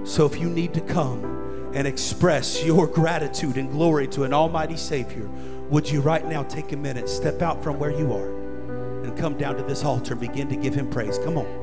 So 0.04 0.28
if 0.28 0.40
you 0.40 0.48
need 0.48 0.76
to 0.76 0.82
come 0.82 1.72
and 1.74 1.88
express 1.88 2.64
your 2.64 2.86
gratitude 2.86 3.58
and 3.58 3.72
glory 3.72 4.08
to 4.10 4.26
an 4.26 4.34
Almighty 4.34 4.78
Savior, 4.78 5.28
would 5.72 5.90
you 5.90 6.02
right 6.02 6.24
now 6.24 6.44
take 6.44 6.72
a 6.72 6.78
minute, 6.78 7.10
step 7.10 7.42
out 7.42 7.64
from 7.64 7.80
where 7.80 7.90
you 7.90 8.14
are, 8.14 9.02
and 9.02 9.18
come 9.18 9.36
down 9.36 9.58
to 9.58 9.64
this 9.64 9.84
altar 9.84 10.14
and 10.14 10.22
begin 10.22 10.50
to 10.50 10.56
give 10.56 10.76
Him 10.76 10.88
praise? 10.88 11.18
Come 11.18 11.40
on. 11.40 11.63